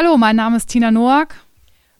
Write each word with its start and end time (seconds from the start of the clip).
Hallo, 0.00 0.16
mein 0.16 0.36
Name 0.36 0.58
ist 0.58 0.68
Tina 0.68 0.92
Noack. 0.92 1.34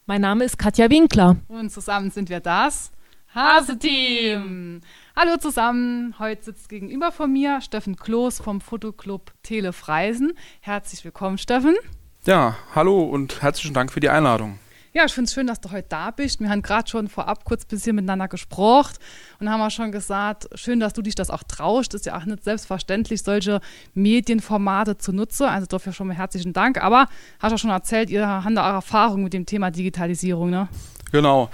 Mein 0.06 0.21
Name 0.21 0.45
ist 0.45 0.56
Katja 0.56 0.88
Winkler. 0.88 1.34
Und 1.48 1.72
zusammen 1.72 2.12
sind 2.12 2.29
wir 2.30 2.38
das 2.38 2.93
Hase-Team. 3.34 4.82
Hallo 5.16 5.36
zusammen, 5.38 6.14
heute 6.20 6.45
sitzt 6.45 6.69
gegenüber 6.69 7.11
von 7.11 7.32
mir 7.32 7.61
Steffen 7.61 7.96
Kloß 7.96 8.38
vom 8.38 8.61
Fotoclub 8.61 9.32
Tele 9.42 9.73
Freisen. 9.73 10.34
Herzlich 10.61 11.05
willkommen, 11.05 11.38
Steffen. 11.38 11.74
Ja, 12.24 12.56
hallo 12.73 13.02
und 13.02 13.42
herzlichen 13.42 13.74
Dank 13.74 13.91
für 13.91 13.98
die 13.98 14.10
Einladung. 14.10 14.60
Ja, 14.95 15.05
ich 15.05 15.12
finde 15.12 15.29
es 15.29 15.34
schön, 15.34 15.46
dass 15.46 15.61
du 15.61 15.70
heute 15.70 15.89
da 15.89 16.11
bist. 16.11 16.41
Wir 16.41 16.48
haben 16.48 16.62
gerade 16.62 16.88
schon 16.88 17.09
vorab 17.09 17.45
kurz 17.45 17.64
ein 17.64 17.68
bisschen 17.68 17.96
miteinander 17.96 18.27
gesprochen 18.29 18.96
und 19.38 19.50
haben 19.50 19.61
auch 19.61 19.70
schon 19.70 19.93
gesagt, 19.93 20.48
schön, 20.55 20.80
dass 20.80 20.95
du 20.95 21.02
dich 21.02 21.14
das 21.14 21.30
auch 21.30 21.42
traust. 21.42 21.95
Ist 21.95 22.06
ja 22.06 22.16
auch 22.16 22.24
nicht 22.24 22.42
selbstverständlich, 22.45 23.23
solche 23.23 23.61
Medienformate 23.95 24.97
zu 24.97 25.12
nutzen. 25.12 25.45
Also 25.45 25.66
dafür 25.66 25.92
schon 25.92 26.06
mal 26.06 26.16
herzlichen 26.16 26.52
Dank. 26.52 26.83
Aber 26.83 27.06
hast 27.38 27.51
du 27.51 27.55
auch 27.56 27.59
schon 27.59 27.70
erzählt, 27.70 28.11
ihr 28.11 28.27
habt 28.27 28.56
da 28.56 28.70
auch 28.70 28.74
Erfahrung 28.74 29.24
mit 29.24 29.34
dem 29.34 29.45
Thema 29.45 29.70
Digitalisierung, 29.70 30.51
ne? 30.51 30.69
Genau. 31.12 31.50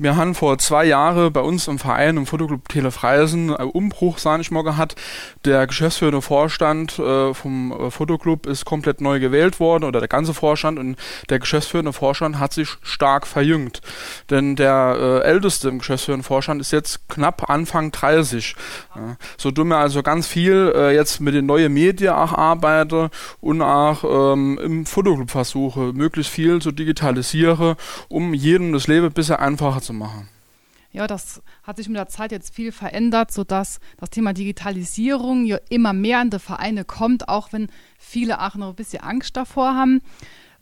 Wir 0.00 0.14
haben 0.14 0.36
vor 0.36 0.58
zwei 0.58 0.84
Jahren 0.84 1.32
bei 1.32 1.40
uns 1.40 1.66
im 1.66 1.80
Verein, 1.80 2.18
im 2.18 2.26
Fotoclub 2.26 2.68
Telefreisen, 2.68 3.52
einen 3.52 3.70
Umbruch, 3.70 4.18
sag 4.18 4.40
ich 4.40 4.52
mal, 4.52 4.62
gehabt. 4.62 4.94
Der 5.44 5.66
geschäftsführende 5.66 6.22
Vorstand 6.22 7.00
äh, 7.00 7.34
vom 7.34 7.72
äh, 7.72 7.90
Fotoclub 7.90 8.46
ist 8.46 8.64
komplett 8.64 9.00
neu 9.00 9.18
gewählt 9.18 9.58
worden 9.58 9.82
oder 9.82 9.98
der 9.98 10.08
ganze 10.08 10.34
Vorstand 10.34 10.78
und 10.78 10.96
der 11.30 11.40
geschäftsführende 11.40 11.92
Vorstand 11.92 12.38
hat 12.38 12.52
sich 12.52 12.68
stark 12.82 13.26
verjüngt. 13.26 13.80
Denn 14.30 14.54
der 14.54 15.22
äh, 15.24 15.26
älteste 15.26 15.68
im 15.68 15.78
geschäftsführenden 15.78 16.24
Vorstand 16.24 16.60
ist 16.60 16.70
jetzt 16.70 17.08
knapp 17.08 17.50
Anfang 17.50 17.90
30. 17.90 18.54
Ja. 18.94 19.16
So 19.36 19.50
tun 19.50 19.66
wir 19.66 19.78
also 19.78 20.04
ganz 20.04 20.28
viel 20.28 20.72
äh, 20.76 20.94
jetzt 20.94 21.20
mit 21.20 21.34
den 21.34 21.46
neuen 21.46 21.74
Medien 21.74 22.14
auch 22.14 22.34
arbeiten 22.34 23.10
und 23.40 23.62
auch 23.62 24.04
ähm, 24.32 24.60
im 24.62 24.86
Fotoclub 24.86 25.32
versuche, 25.32 25.92
möglichst 25.92 26.32
viel 26.32 26.62
zu 26.62 26.70
digitalisieren, 26.70 27.74
um 28.06 28.32
jedem 28.32 28.72
das 28.72 28.86
Leben 28.86 29.06
ein 29.06 29.12
bisschen 29.12 29.36
einfacher 29.36 29.80
zu 29.80 29.87
zu 29.88 29.94
machen. 29.94 30.28
Ja, 30.90 31.06
das 31.06 31.42
hat 31.64 31.76
sich 31.76 31.88
mit 31.88 31.98
der 31.98 32.08
Zeit 32.08 32.32
jetzt 32.32 32.54
viel 32.54 32.72
verändert, 32.72 33.30
sodass 33.30 33.78
das 33.98 34.10
Thema 34.10 34.32
Digitalisierung 34.32 35.44
ja 35.44 35.58
immer 35.68 35.92
mehr 35.92 36.22
in 36.22 36.30
die 36.30 36.38
Vereine 36.38 36.84
kommt, 36.84 37.28
auch 37.28 37.52
wenn 37.52 37.68
viele 37.98 38.40
auch 38.40 38.54
noch 38.54 38.70
ein 38.70 38.74
bisschen 38.74 39.02
Angst 39.02 39.36
davor 39.36 39.74
haben. 39.74 40.00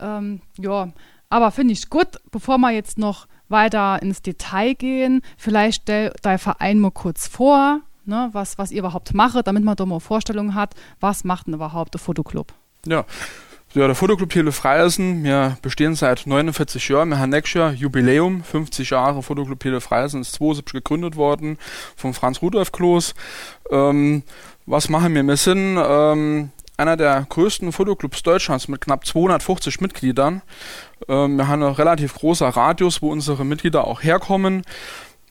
Ähm, 0.01 0.41
ja, 0.59 0.93
aber 1.29 1.51
finde 1.53 1.73
ich 1.73 1.91
gut, 1.91 2.09
bevor 2.31 2.59
wir 2.59 2.71
jetzt 2.71 2.99
noch 2.99 3.27
weiter 3.49 4.03
ins 4.03 4.21
Detail 4.23 4.75
gehen, 4.75 5.23
vielleicht 5.37 5.83
stell 5.83 6.13
dein 6.23 6.39
Verein 6.39 6.81
mal 6.81 6.91
kurz 6.91 7.29
vor, 7.29 7.81
ne, 8.05 8.29
was, 8.33 8.59
was 8.59 8.73
ihr 8.73 8.81
überhaupt 8.81 9.15
macht, 9.15 9.47
damit 9.47 9.63
man 9.63 9.77
da 9.77 9.87
mal 9.87 9.97
eine 9.97 10.01
Vorstellung 10.01 10.55
hat, 10.55 10.75
was 10.99 11.23
macht 11.23 11.47
denn 11.47 11.55
überhaupt 11.55 11.95
der 11.95 12.01
Fotoclub? 12.01 12.53
Ja, 12.85 13.05
ja, 13.77 13.87
der 13.87 13.95
Fotoclub 13.95 14.31
Tele 14.31 14.53
Freisen, 14.53 15.23
wir 15.23 15.59
bestehen 15.61 15.95
seit 15.95 16.27
49 16.27 16.89
Jahren. 16.89 17.11
Wir 17.11 17.19
haben 17.19 17.29
nächstes 17.29 17.59
Jahr 17.59 17.73
Jubiläum, 17.73 18.43
50 18.43 18.89
Jahre 18.89 19.23
Fotoclub 19.23 19.61
Tele 19.61 19.83
Freisen, 19.83 20.23
ist 20.23 20.33
72 20.33 20.73
gegründet 20.73 21.17
worden 21.17 21.59
von 21.95 22.15
Franz 22.15 22.41
Rudolf 22.41 22.73
Kloß. 22.73 23.15
Ähm, 23.71 24.23
was 24.65 24.89
machen 24.89 25.15
wir? 25.15 25.23
Wir 25.23 25.37
sind 25.37 25.79
ähm, 25.79 26.53
einer 26.79 26.97
der 26.97 27.27
größten 27.29 27.71
Fotoclubs 27.71 28.23
Deutschlands 28.23 28.69
mit 28.69 28.81
knapp 28.81 29.05
250 29.05 29.83
Mitgliedern. 29.83 30.41
Ähm, 31.07 31.37
wir 31.37 31.47
haben 31.47 31.63
einen 31.63 31.75
relativ 31.75 32.15
großer 32.15 32.49
Radius, 32.49 33.03
wo 33.03 33.11
unsere 33.11 33.45
Mitglieder 33.45 33.87
auch 33.87 34.03
herkommen. 34.03 34.63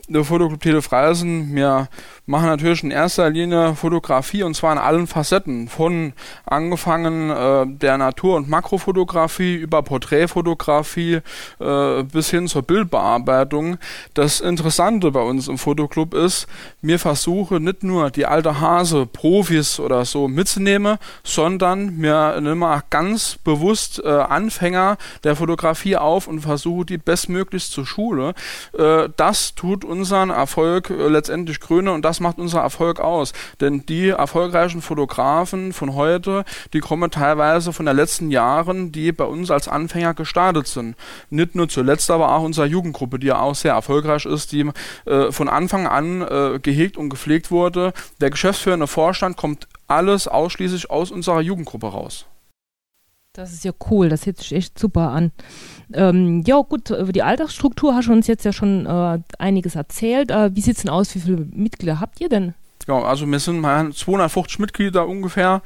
Der 0.08 0.24
Fotoclub 0.24 0.62
Tele 0.62 0.84
Freisen, 0.84 1.56
wir 1.56 1.88
machen 2.28 2.46
natürlich 2.46 2.84
in 2.84 2.92
erster 2.92 3.28
Linie 3.32 3.74
Fotografie 3.74 4.44
und 4.44 4.56
zwar 4.56 4.72
in 4.72 4.78
allen 4.78 5.08
Facetten. 5.08 5.68
Von 5.68 6.14
angefangen 6.46 7.32
äh, 7.32 7.66
der 7.68 7.98
Natur- 7.98 8.36
und 8.36 8.48
Makrofotografie 8.48 9.56
über 9.56 9.82
Porträtfotografie 9.82 11.22
äh, 11.60 12.04
bis 12.04 12.30
hin 12.30 12.48
zur 12.48 12.62
Bildbearbeitung. 12.62 13.80
Das 14.14 14.42
Interessante 14.42 15.10
bei 15.10 15.22
uns 15.22 15.48
im 15.48 15.58
Fotoclub 15.58 16.14
ist, 16.14 16.46
wir 16.84 17.00
versuchen 17.00 17.64
nicht 17.64 17.82
nur 17.82 18.12
die 18.12 18.28
alte 18.28 18.60
Hase, 18.60 19.08
Profis 19.08 19.80
oder 19.80 20.06
so 20.06 20.28
mitzunehmen, 20.28 21.00
sondern 21.24 22.00
wir 22.00 22.40
nehmen 22.42 22.62
auch 22.62 22.82
ganz 22.92 23.40
bewusst 23.44 24.04
äh, 24.04 24.08
Anfänger 24.08 24.98
der 25.24 25.36
Fotografie 25.36 25.98
auf 25.98 26.28
und 26.28 26.42
versuchen 26.42 26.86
die 26.86 27.00
bestmöglichst 27.00 27.72
zur 27.72 27.88
Schule. 27.88 28.36
Äh, 28.78 29.10
das 29.18 29.56
tut 29.56 29.84
unseren 29.98 30.30
Erfolg 30.30 30.90
äh, 30.90 31.08
letztendlich 31.08 31.60
krönen 31.60 31.90
und 31.90 32.04
das 32.04 32.20
macht 32.20 32.38
unser 32.38 32.62
Erfolg 32.62 33.00
aus. 33.00 33.34
Denn 33.62 33.86
die 33.86 34.10
erfolgreichen 34.10 34.82
Fotografen 34.82 35.74
von 35.74 35.96
heute, 35.96 36.46
die 36.74 36.80
kommen 36.80 37.12
teilweise 37.12 37.74
von 37.74 37.86
den 37.86 37.96
letzten 37.96 38.32
Jahren, 38.32 38.92
die 38.92 39.12
bei 39.12 39.26
uns 39.26 39.52
als 39.52 39.68
Anfänger 39.68 40.14
gestartet 40.14 40.68
sind. 40.68 40.96
Nicht 41.30 41.56
nur 41.56 41.70
zuletzt, 41.70 42.12
aber 42.12 42.36
auch 42.36 42.44
unsere 42.44 42.68
Jugendgruppe, 42.68 43.20
die 43.20 43.28
ja 43.28 43.40
auch 43.40 43.56
sehr 43.56 43.74
erfolgreich 43.74 44.26
ist, 44.26 44.52
die 44.52 44.70
äh, 45.06 45.32
von 45.32 45.50
Anfang 45.50 45.88
an 45.88 46.22
äh, 46.22 46.60
gehegt 46.60 46.98
und 46.98 47.10
gepflegt 47.10 47.52
wurde. 47.52 47.94
Der 48.22 48.30
geschäftsführende 48.30 48.88
Vorstand 48.88 49.38
kommt 49.38 49.68
alles 49.88 50.28
ausschließlich 50.28 50.90
aus 50.90 51.12
unserer 51.12 51.42
Jugendgruppe 51.42 51.88
raus. 51.88 52.26
Das 53.36 53.52
ist 53.52 53.66
ja 53.66 53.74
cool, 53.92 54.08
das 54.08 54.26
hört 54.26 54.38
sich 54.38 54.54
echt 54.54 54.80
super 54.80 55.12
an. 55.12 55.34
Ähm, 55.94 56.42
ja, 56.48 56.62
gut, 56.62 56.90
über 56.90 57.12
die 57.12 57.22
Alltagsstruktur 57.22 57.94
hast 57.94 58.08
du 58.08 58.14
uns 58.14 58.28
jetzt 58.28 58.46
ja 58.46 58.54
schon 58.54 58.86
äh, 58.86 59.20
einiges 59.38 59.76
erzählt. 59.76 60.32
Äh, 60.32 60.56
wie 60.56 60.62
sieht 60.62 60.78
es 60.78 60.84
denn 60.84 60.92
aus? 60.92 61.14
Wie 61.16 61.20
viele 61.20 61.38
Mitglieder 61.38 62.00
habt 62.00 62.22
ihr 62.22 62.30
denn? 62.30 62.54
Ja, 62.88 63.02
also 63.02 63.26
wir 63.26 63.40
sind 63.40 63.62
mal 63.62 63.92
250 63.92 64.60
Mitglieder 64.60 65.08
ungefähr, 65.08 65.62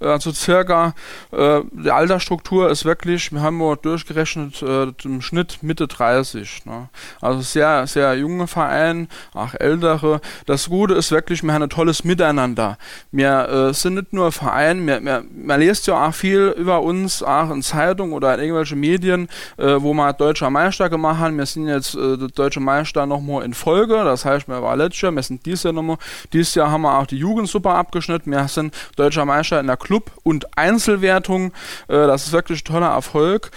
also 0.00 0.32
circa. 0.32 0.94
Äh, 1.30 1.60
die 1.70 1.90
Altersstruktur 1.90 2.68
ist 2.68 2.84
wirklich, 2.84 3.30
wir 3.30 3.42
haben 3.42 3.60
durchgerechnet, 3.82 4.60
äh, 4.62 4.92
im 5.04 5.22
Schnitt 5.22 5.62
Mitte 5.62 5.86
30. 5.86 6.66
Ne? 6.66 6.88
Also 7.20 7.40
sehr, 7.42 7.86
sehr 7.86 8.14
junge 8.16 8.46
Verein, 8.46 9.08
auch 9.34 9.54
ältere. 9.54 10.20
Das 10.46 10.68
Gute 10.68 10.94
ist 10.94 11.12
wirklich, 11.12 11.42
wir 11.42 11.52
haben 11.52 11.62
ein 11.62 11.70
tolles 11.70 12.02
Miteinander. 12.02 12.78
Wir 13.12 13.48
äh, 13.48 13.74
sind 13.74 13.94
nicht 13.94 14.12
nur 14.12 14.32
Verein, 14.32 14.86
wir, 14.86 15.00
wir, 15.04 15.24
man 15.32 15.60
liest 15.60 15.86
ja 15.86 16.06
auch 16.06 16.14
viel 16.14 16.54
über 16.56 16.82
uns, 16.82 17.22
auch 17.22 17.50
in 17.50 17.62
Zeitungen 17.62 18.14
oder 18.14 18.34
in 18.34 18.40
irgendwelchen 18.40 18.80
Medien, 18.80 19.28
äh, 19.58 19.76
wo 19.78 19.94
wir 19.94 20.12
deutscher 20.12 20.50
Meister 20.50 20.90
gemacht 20.90 21.20
haben. 21.20 21.38
Wir 21.38 21.46
sind 21.46 21.68
jetzt 21.68 21.94
äh, 21.94 22.16
deutsche 22.16 22.60
Meister 22.60 23.06
nochmal 23.06 23.44
in 23.44 23.54
Folge, 23.54 24.02
das 24.04 24.24
heißt, 24.24 24.48
wir 24.48 24.60
waren 24.62 24.78
letztes 24.78 25.02
Jahr, 25.02 25.12
wir 25.12 25.22
sind 25.22 25.46
dieses 25.46 25.62
Jahr 25.62 25.72
nochmal, 25.72 25.98
dieses 26.32 26.54
Jahr 26.64 26.72
haben 26.72 26.82
wir 26.82 26.98
auch 26.98 27.06
die 27.06 27.18
Jugend 27.18 27.48
super 27.48 27.74
abgeschnitten. 27.74 28.30
Wir 28.30 28.48
sind 28.48 28.74
deutscher 28.96 29.24
Meister 29.24 29.60
in 29.60 29.66
der 29.66 29.76
Club- 29.76 30.12
und 30.22 30.56
Einzelwertung. 30.56 31.52
Äh, 31.88 32.06
das 32.06 32.26
ist 32.26 32.32
wirklich 32.32 32.62
ein 32.62 32.72
toller 32.72 32.90
Erfolg. 32.90 33.50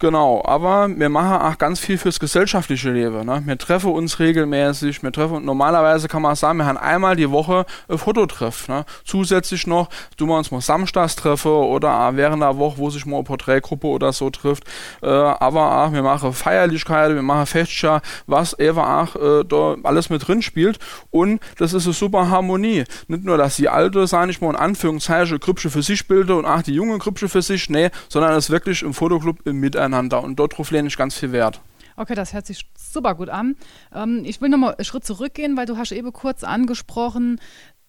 Genau, 0.00 0.44
aber 0.44 0.88
wir 0.96 1.08
machen 1.08 1.42
auch 1.42 1.58
ganz 1.58 1.80
viel 1.80 1.98
fürs 1.98 2.20
gesellschaftliche 2.20 2.92
Leben. 2.92 3.26
Ne? 3.26 3.42
Wir 3.44 3.58
treffen 3.58 3.90
uns 3.90 4.20
regelmäßig, 4.20 5.02
wir 5.02 5.10
treffen, 5.10 5.44
normalerweise 5.44 6.06
kann 6.06 6.22
man 6.22 6.36
sagen, 6.36 6.58
wir 6.58 6.66
haben 6.66 6.78
einmal 6.78 7.16
die 7.16 7.28
Woche 7.32 7.66
ein 7.88 7.98
Fototreff. 7.98 8.68
Ne? 8.68 8.84
Zusätzlich 9.04 9.66
noch, 9.66 9.88
tun 10.16 10.28
wir 10.28 10.38
uns 10.38 10.52
mal 10.52 10.60
samstags 10.60 11.16
treffen 11.16 11.50
oder 11.50 12.14
während 12.14 12.42
der 12.42 12.56
Woche, 12.58 12.78
wo 12.78 12.90
sich 12.90 13.06
mal 13.06 13.16
eine 13.16 13.24
Porträtgruppe 13.24 13.88
oder 13.88 14.12
so 14.12 14.30
trifft. 14.30 14.62
Äh, 15.02 15.08
aber 15.08 15.82
auch, 15.82 15.92
wir 15.92 16.04
machen 16.04 16.32
Feierlichkeiten, 16.32 17.16
wir 17.16 17.22
machen 17.22 17.46
Festschau, 17.46 17.98
was 18.28 18.56
eben 18.56 18.78
auch 18.78 19.16
äh, 19.16 19.44
da 19.44 19.74
alles 19.82 20.10
mit 20.10 20.28
drin 20.28 20.42
spielt. 20.42 20.78
Und 21.10 21.40
das 21.56 21.72
ist 21.72 21.86
eine 21.86 21.94
super 21.94 22.30
Harmonie. 22.30 22.84
Nicht 23.08 23.24
nur, 23.24 23.36
dass 23.36 23.56
die 23.56 23.68
alte, 23.68 24.06
sage 24.06 24.30
ich 24.30 24.40
mal, 24.40 24.50
in 24.50 24.56
Anführungszeichen, 24.56 25.40
Grübsche 25.40 25.70
für 25.70 25.82
sich 25.82 26.06
bildet 26.06 26.36
und 26.36 26.46
auch 26.46 26.62
die 26.62 26.74
junge 26.74 26.98
Grübsche 26.98 27.28
für 27.28 27.42
sich, 27.42 27.68
nee, 27.68 27.90
sondern 28.08 28.34
es 28.34 28.48
wirklich 28.48 28.84
im 28.84 28.94
Fotoclub 28.94 29.44
im 29.44 29.58
Miteinander 29.58 29.87
miteinander 29.88 30.22
und 30.22 30.36
dort 30.36 30.70
lehne 30.70 30.88
ich 30.88 30.96
ganz 30.96 31.14
viel 31.14 31.32
Wert. 31.32 31.60
Okay, 31.96 32.14
das 32.14 32.32
hört 32.32 32.46
sich 32.46 32.64
super 32.78 33.14
gut 33.14 33.28
an. 33.28 33.56
Ähm, 33.92 34.22
ich 34.24 34.40
will 34.40 34.48
nochmal 34.48 34.74
einen 34.76 34.84
Schritt 34.84 35.04
zurückgehen, 35.04 35.56
weil 35.56 35.66
du 35.66 35.76
hast 35.76 35.90
eben 35.90 36.12
kurz 36.12 36.44
angesprochen, 36.44 37.40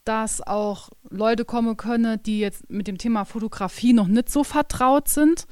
dass 0.04 0.42
auch 0.42 0.90
Leute 1.10 1.46
kommen 1.46 1.78
können, 1.78 2.22
die 2.24 2.40
jetzt 2.40 2.70
mit 2.70 2.88
dem 2.88 2.98
Thema 2.98 3.26
Fotografie 3.26 3.94
noch 3.94 4.08
nicht 4.08 4.30
so 4.30 4.44
vertraut 4.44 5.10
sind 5.10 5.46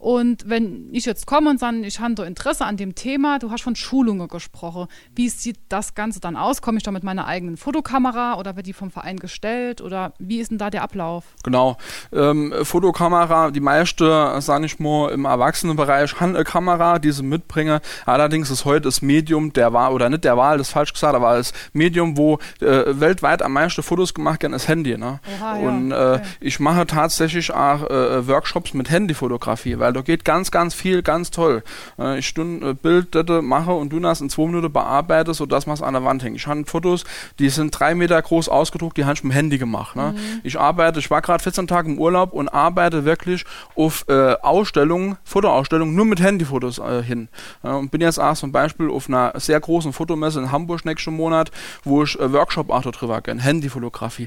und 0.00 0.48
wenn 0.48 0.88
ich 0.92 1.04
jetzt 1.04 1.26
komme 1.26 1.50
und 1.50 1.60
sage, 1.60 1.76
ich 1.80 2.00
habe 2.00 2.14
da 2.14 2.24
Interesse 2.24 2.64
an 2.64 2.78
dem 2.78 2.94
Thema, 2.94 3.38
du 3.38 3.50
hast 3.50 3.60
von 3.60 3.76
Schulungen 3.76 4.28
gesprochen. 4.28 4.86
Wie 5.14 5.28
sieht 5.28 5.58
das 5.68 5.94
Ganze 5.94 6.20
dann 6.20 6.36
aus? 6.36 6.62
Komme 6.62 6.78
ich 6.78 6.84
da 6.84 6.90
mit 6.90 7.04
meiner 7.04 7.26
eigenen 7.26 7.58
Fotokamera 7.58 8.38
oder 8.38 8.56
wird 8.56 8.66
die 8.66 8.72
vom 8.72 8.90
Verein 8.90 9.18
gestellt? 9.18 9.82
Oder 9.82 10.14
wie 10.18 10.40
ist 10.40 10.50
denn 10.50 10.56
da 10.56 10.70
der 10.70 10.84
Ablauf? 10.84 11.24
Genau. 11.42 11.76
Ähm, 12.14 12.54
Fotokamera, 12.62 13.50
die 13.50 13.60
meiste, 13.60 14.40
sage 14.40 14.64
ich 14.64 14.80
mal, 14.80 15.10
im 15.10 15.26
Erwachsenenbereich 15.26 16.18
Handkamera, 16.18 16.98
die 16.98 17.12
sie 17.12 17.22
mitbringen. 17.22 17.80
Allerdings 18.06 18.50
ist 18.50 18.64
heute 18.64 18.82
das 18.82 19.02
Medium 19.02 19.52
der 19.52 19.74
Wahl, 19.74 19.92
oder 19.92 20.08
nicht 20.08 20.24
der 20.24 20.38
Wahl, 20.38 20.56
das 20.56 20.68
ist 20.68 20.72
falsch 20.72 20.94
gesagt, 20.94 21.14
aber 21.14 21.36
das 21.36 21.52
Medium, 21.74 22.16
wo 22.16 22.38
äh, 22.60 22.98
weltweit 22.98 23.42
am 23.42 23.52
meisten 23.52 23.82
Fotos 23.82 24.14
gemacht 24.14 24.42
werden, 24.42 24.54
ist 24.54 24.66
Handy. 24.66 24.96
Ne? 24.96 25.20
Oha, 25.38 25.58
ja. 25.58 25.68
Und 25.68 25.92
äh, 25.92 25.94
okay. 25.94 26.22
ich 26.40 26.58
mache 26.58 26.86
tatsächlich 26.86 27.52
auch 27.52 27.82
äh, 27.90 28.26
Workshops 28.26 28.72
mit 28.72 28.90
Handyfotografie, 28.90 29.78
weil 29.78 29.89
da 29.92 30.00
geht 30.02 30.24
ganz, 30.24 30.50
ganz 30.50 30.74
viel, 30.74 31.02
ganz 31.02 31.30
toll. 31.30 31.62
Äh, 31.98 32.18
ich 32.18 32.36
ein 32.36 32.62
äh, 32.62 32.74
Bild 32.74 33.14
mache 33.42 33.72
und 33.72 33.90
du 33.90 34.00
das 34.00 34.20
in 34.20 34.30
zwei 34.30 34.46
Minuten 34.46 34.72
bearbeite, 34.72 35.34
sodass 35.34 35.66
man 35.66 35.74
es 35.74 35.82
an 35.82 35.94
der 35.94 36.04
Wand 36.04 36.22
hängt. 36.22 36.36
Ich 36.36 36.46
habe 36.46 36.64
Fotos, 36.64 37.04
die 37.38 37.48
sind 37.48 37.78
drei 37.78 37.94
Meter 37.94 38.20
groß 38.20 38.48
ausgedruckt, 38.48 38.96
die 38.96 39.04
habe 39.04 39.14
ich 39.14 39.24
mit 39.24 39.32
dem 39.32 39.34
Handy 39.34 39.58
gemacht. 39.58 39.96
Ne? 39.96 40.12
Mhm. 40.12 40.40
Ich 40.42 40.58
arbeite, 40.58 40.98
ich 40.98 41.10
war 41.10 41.22
gerade 41.22 41.42
14 41.42 41.66
Tage 41.66 41.90
im 41.90 41.98
Urlaub 41.98 42.32
und 42.32 42.48
arbeite 42.48 43.04
wirklich 43.04 43.44
auf 43.74 44.04
äh, 44.08 44.34
Ausstellungen, 44.42 45.16
Fotoausstellungen 45.24 45.94
nur 45.94 46.04
mit 46.04 46.20
Handyfotos 46.20 46.78
äh, 46.78 47.02
hin. 47.02 47.28
Ja, 47.62 47.76
und 47.76 47.90
bin 47.90 48.00
jetzt 48.00 48.18
auch 48.18 48.34
zum 48.34 48.52
Beispiel 48.52 48.90
auf 48.90 49.08
einer 49.08 49.32
sehr 49.36 49.60
großen 49.60 49.92
Fotomesse 49.92 50.40
in 50.40 50.52
Hamburg 50.52 50.84
nächsten 50.84 51.14
Monat, 51.14 51.50
wo 51.84 52.02
ich 52.02 52.18
äh, 52.18 52.32
Workshop 52.32 52.70
auch 52.70 52.82
drüber 52.82 53.20
kenne, 53.20 53.40
Handyfotografie. 53.40 54.26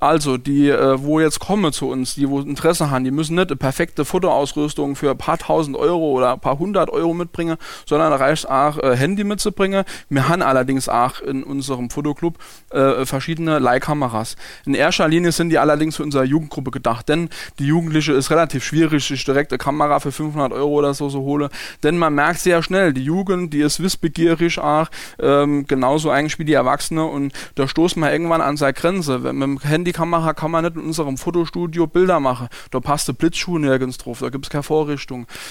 Also 0.00 0.36
die, 0.36 0.68
äh, 0.68 1.02
wo 1.02 1.20
jetzt 1.20 1.40
kommen 1.40 1.72
zu 1.72 1.88
uns, 1.88 2.14
die 2.14 2.28
wo 2.28 2.40
Interesse 2.40 2.90
haben, 2.90 3.04
die 3.04 3.10
müssen 3.10 3.34
nicht 3.34 3.50
eine 3.50 3.56
perfekte 3.56 4.04
Fotoausrüstung 4.04 4.96
für 4.96 5.03
ein 5.10 5.18
paar 5.18 5.38
tausend 5.38 5.76
Euro 5.76 6.12
oder 6.12 6.34
ein 6.34 6.40
paar 6.40 6.58
hundert 6.58 6.90
Euro 6.90 7.14
mitbringen, 7.14 7.56
sondern 7.86 8.12
reicht 8.12 8.48
auch 8.48 8.78
äh, 8.78 8.96
Handy 8.96 9.24
mitzubringen. 9.24 9.84
Wir 10.08 10.28
haben 10.28 10.42
allerdings 10.42 10.88
auch 10.88 11.20
in 11.20 11.42
unserem 11.42 11.90
Fotoclub 11.90 12.38
äh, 12.70 13.06
verschiedene 13.06 13.58
Leihkameras. 13.58 14.36
In 14.66 14.74
erster 14.74 15.08
Linie 15.08 15.32
sind 15.32 15.50
die 15.50 15.58
allerdings 15.58 15.96
für 15.96 16.02
unsere 16.02 16.24
Jugendgruppe 16.24 16.70
gedacht, 16.70 17.08
denn 17.08 17.30
die 17.58 17.66
Jugendliche 17.66 18.12
ist 18.12 18.30
relativ 18.30 18.64
schwierig, 18.64 19.04
sich 19.04 19.24
direkt 19.24 19.52
eine 19.52 19.58
Kamera 19.58 20.00
für 20.00 20.12
500 20.12 20.52
Euro 20.52 20.70
oder 20.70 20.94
so 20.94 21.08
so 21.08 21.20
hole, 21.20 21.50
denn 21.82 21.96
man 21.98 22.14
merkt 22.14 22.40
sehr 22.40 22.62
schnell, 22.62 22.92
die 22.92 23.04
Jugend, 23.04 23.52
die 23.52 23.60
ist 23.60 23.82
wissbegierig 23.82 24.58
auch, 24.58 24.88
ähm, 25.18 25.66
genauso 25.66 26.10
eigentlich 26.10 26.38
wie 26.38 26.44
die 26.44 26.52
Erwachsene 26.52 27.04
und 27.04 27.32
da 27.54 27.68
stoßen 27.68 28.00
wir 28.02 28.12
irgendwann 28.12 28.40
an 28.40 28.56
seine 28.56 28.72
Grenze. 28.72 29.18
Mit 29.18 29.42
dem 29.42 29.60
Handykamera 29.60 30.34
kann 30.34 30.50
man 30.50 30.64
nicht 30.64 30.76
in 30.76 30.82
unserem 30.82 31.16
Fotostudio 31.16 31.86
Bilder 31.86 32.20
machen. 32.20 32.48
Da 32.70 32.80
passt 32.80 33.08
der 33.08 33.12
Blitzschuh 33.14 33.58
nirgends 33.58 33.98
drauf, 33.98 34.20
da 34.20 34.28
gibt 34.28 34.46
es 34.46 34.50
keine 34.50 34.62
Vorrichtung, 34.62 34.93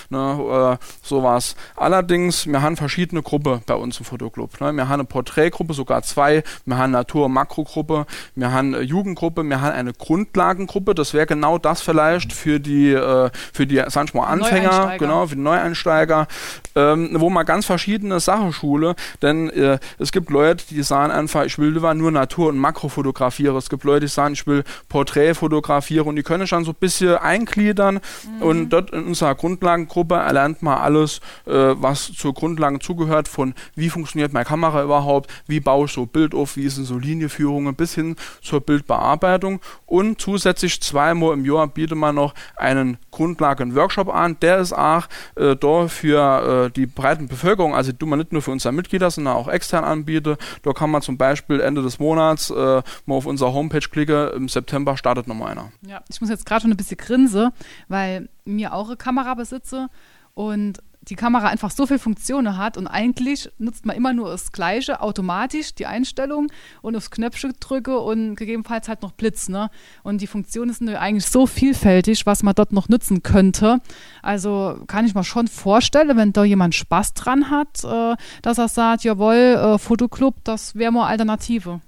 ne, 0.10 0.78
äh, 0.80 0.86
sowas. 1.02 1.56
Allerdings, 1.76 2.48
wir 2.48 2.62
haben 2.62 2.78
verschiedene 2.78 3.22
Gruppen 3.22 3.62
bei 3.66 3.76
uns 3.76 4.00
im 4.00 4.06
Fotoclub. 4.06 4.60
Ne? 4.62 4.74
Wir 4.74 4.88
haben 4.88 4.94
eine 4.94 5.06
Porträtgruppe, 5.06 5.74
sogar 5.74 6.04
zwei, 6.04 6.44
wir 6.66 6.78
haben 6.78 6.92
Natur- 6.92 7.26
und 7.26 7.34
Makrogruppe, 7.34 8.06
wir 8.36 8.52
haben 8.52 8.76
eine 8.76 8.84
Jugendgruppe, 8.84 9.44
wir 9.44 9.62
haben 9.62 9.74
eine 9.74 9.94
Grundlagengruppe, 9.94 10.96
das 10.96 11.14
wäre 11.14 11.26
genau 11.26 11.58
das 11.58 11.82
vielleicht 11.82 12.34
für 12.34 12.60
die, 12.60 12.92
äh, 12.92 13.30
für 13.54 13.68
die, 13.68 13.82
sag 13.88 14.06
ich 14.06 14.14
mal, 14.14 14.26
Anfänger, 14.26 14.98
genau, 14.98 15.28
für 15.28 15.36
die 15.36 15.42
Neueinsteiger, 15.42 16.28
ähm, 16.76 17.12
wo 17.14 17.30
man 17.30 17.46
ganz 17.46 17.66
verschiedene 17.66 18.20
Sachen 18.20 18.54
schule, 18.54 18.96
denn 19.22 19.50
äh, 19.50 19.80
es 20.00 20.12
gibt 20.12 20.30
Leute, 20.30 20.64
die 20.70 20.84
sagen 20.84 21.12
einfach, 21.12 21.46
ich 21.46 21.58
will 21.58 21.70
lieber 21.70 21.94
nur 21.94 22.12
Natur- 22.12 22.50
und 22.50 22.58
Makro 22.58 22.90
fotografieren. 22.90 23.56
Es 23.56 23.70
gibt 23.70 23.84
Leute, 23.84 24.02
die 24.02 24.08
sagen, 24.08 24.34
ich 24.34 24.46
will 24.48 24.64
Porträt 24.90 25.34
fotografieren 25.34 26.08
und 26.08 26.16
die 26.16 26.24
können 26.24 26.48
schon 26.48 26.66
so 26.66 26.72
ein 26.72 26.78
bisschen 26.80 27.18
eingliedern 27.18 28.00
mhm. 28.26 28.42
und 28.42 28.70
dort 28.70 28.92
in 28.92 29.06
unserer 29.06 29.33
Grundlagengruppe 29.36 30.16
erlernt 30.16 30.62
man 30.62 30.78
alles, 30.78 31.20
äh, 31.46 31.52
was 31.52 32.12
zur 32.14 32.34
Grundlagen 32.34 32.82
zugehört, 32.82 33.28
von 33.28 33.54
wie 33.76 33.90
funktioniert 33.90 34.34
meine 34.34 34.46
Kamera 34.46 34.84
überhaupt, 34.84 35.30
wie 35.48 35.60
baue 35.60 35.86
ich 35.86 35.92
so 35.92 36.06
Bild 36.06 36.34
auf, 36.34 36.56
wie 36.56 36.70
sind 36.70 36.86
so 36.86 36.98
Linienführungen 36.98 37.76
bis 37.76 37.96
hin 37.96 38.16
zur 38.42 38.62
Bildbearbeitung 38.62 39.60
und 39.86 40.20
zusätzlich 40.20 40.82
zweimal 40.82 41.34
im 41.34 41.46
Jahr 41.46 41.68
bietet 41.68 41.98
man 41.98 42.16
noch 42.16 42.34
einen 42.56 42.98
Grundlagen-Workshop 43.12 44.10
an, 44.14 44.38
der 44.42 44.60
ist 44.60 44.74
auch 44.74 45.08
äh, 45.36 45.56
da 45.56 45.88
für 45.88 46.66
äh, 46.66 46.72
die 46.72 46.86
breiten 46.86 47.28
Bevölkerung, 47.28 47.76
also 47.76 47.92
du 47.92 48.06
man 48.06 48.20
nicht 48.20 48.32
nur 48.32 48.42
für 48.42 48.52
unsere 48.52 48.74
Mitglieder, 48.74 49.12
sondern 49.12 49.36
auch 49.36 49.48
extern 49.48 49.84
anbiete. 49.84 50.38
Da 50.64 50.74
kann 50.74 50.90
man 50.90 51.02
zum 51.02 51.18
Beispiel 51.18 51.60
Ende 51.60 51.82
des 51.82 52.00
Monats 52.00 52.50
äh, 52.50 52.54
mal 52.54 52.84
auf 53.08 53.26
unserer 53.26 53.54
Homepage 53.54 53.80
klicken. 53.80 54.30
Im 54.34 54.50
September 54.50 54.98
startet 54.98 55.28
nochmal 55.28 55.52
einer. 55.52 55.72
Ja, 55.82 56.02
ich 56.10 56.22
muss 56.22 56.30
jetzt 56.30 56.46
gerade 56.46 56.62
schon 56.62 56.72
ein 56.72 56.78
bisschen 56.78 56.98
grinse, 56.98 57.52
weil 57.88 58.30
mir 58.46 58.74
auch 58.74 58.88
eine 58.88 58.98
Kamera 58.98 59.34
besitze 59.34 59.90
und 60.34 60.80
die 61.10 61.16
Kamera 61.16 61.48
einfach 61.48 61.72
so 61.72 61.86
viele 61.86 62.00
Funktionen 62.00 62.58
hat 62.58 62.78
und 62.78 62.88
eigentlich 62.88 63.50
nutzt 63.58 63.86
man 63.86 63.96
immer 63.96 64.14
nur 64.14 64.30
das 64.30 64.52
Gleiche, 64.52 65.02
automatisch 65.02 65.76
die 65.76 65.86
Einstellung 65.86 66.52
und 66.82 66.96
aufs 66.96 67.12
Knöpfchen 67.12 67.54
drücke 67.60 68.00
und 68.00 68.36
gegebenenfalls 68.36 68.88
halt 68.88 69.02
noch 69.02 69.12
Blitz. 69.12 69.50
Ne? 69.50 69.70
Und 70.04 70.22
die 70.22 70.28
Funktionen 70.28 70.74
sind 70.74 70.90
eigentlich 70.90 71.26
so 71.26 71.46
vielfältig, 71.46 72.26
was 72.26 72.44
man 72.44 72.56
dort 72.56 72.72
noch 72.72 72.90
nutzen 72.90 73.22
könnte. 73.22 73.82
Also 74.22 74.80
kann 74.88 75.06
ich 75.06 75.14
mir 75.14 75.24
schon 75.24 75.48
vorstellen, 75.48 76.16
wenn 76.16 76.34
da 76.34 76.44
jemand 76.44 76.76
Spaß 76.76 77.14
dran 77.14 77.50
hat, 77.50 77.84
äh, 77.84 78.16
dass 78.42 78.58
er 78.58 78.70
sagt, 78.70 79.04
jawohl, 79.04 79.36
äh, 79.36 79.78
Fotoclub, 79.78 80.36
das 80.44 80.76
wäre 80.76 80.92
mal 80.92 81.08
Alternative. 81.08 81.82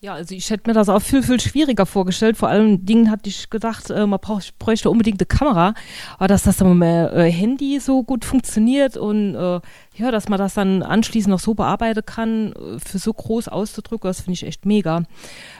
Ja, 0.00 0.14
also 0.14 0.32
ich 0.32 0.48
hätte 0.50 0.70
mir 0.70 0.74
das 0.74 0.88
auch 0.88 1.02
viel, 1.02 1.24
viel 1.24 1.40
schwieriger 1.40 1.84
vorgestellt. 1.84 2.36
Vor 2.36 2.48
allem 2.48 2.86
Dingen 2.86 3.10
hatte 3.10 3.28
ich 3.28 3.50
gedacht, 3.50 3.90
äh, 3.90 4.06
man 4.06 4.20
brauch, 4.20 4.40
bräuchte 4.60 4.90
unbedingt 4.90 5.20
eine 5.20 5.26
Kamera, 5.26 5.74
aber 6.18 6.28
dass 6.28 6.44
das 6.44 6.58
dann 6.58 6.78
mit 6.78 6.88
äh, 6.88 7.28
Handy 7.32 7.80
so 7.80 8.04
gut 8.04 8.24
funktioniert 8.24 8.96
und 8.96 9.34
äh, 9.34 9.60
ja, 9.96 10.12
dass 10.12 10.28
man 10.28 10.38
das 10.38 10.54
dann 10.54 10.84
anschließend 10.84 11.32
noch 11.32 11.40
so 11.40 11.54
bearbeiten 11.54 12.06
kann, 12.06 12.54
für 12.78 12.98
so 13.00 13.12
groß 13.12 13.48
auszudrücken, 13.48 14.08
das 14.08 14.20
finde 14.20 14.34
ich 14.34 14.46
echt 14.46 14.64
mega. 14.64 15.02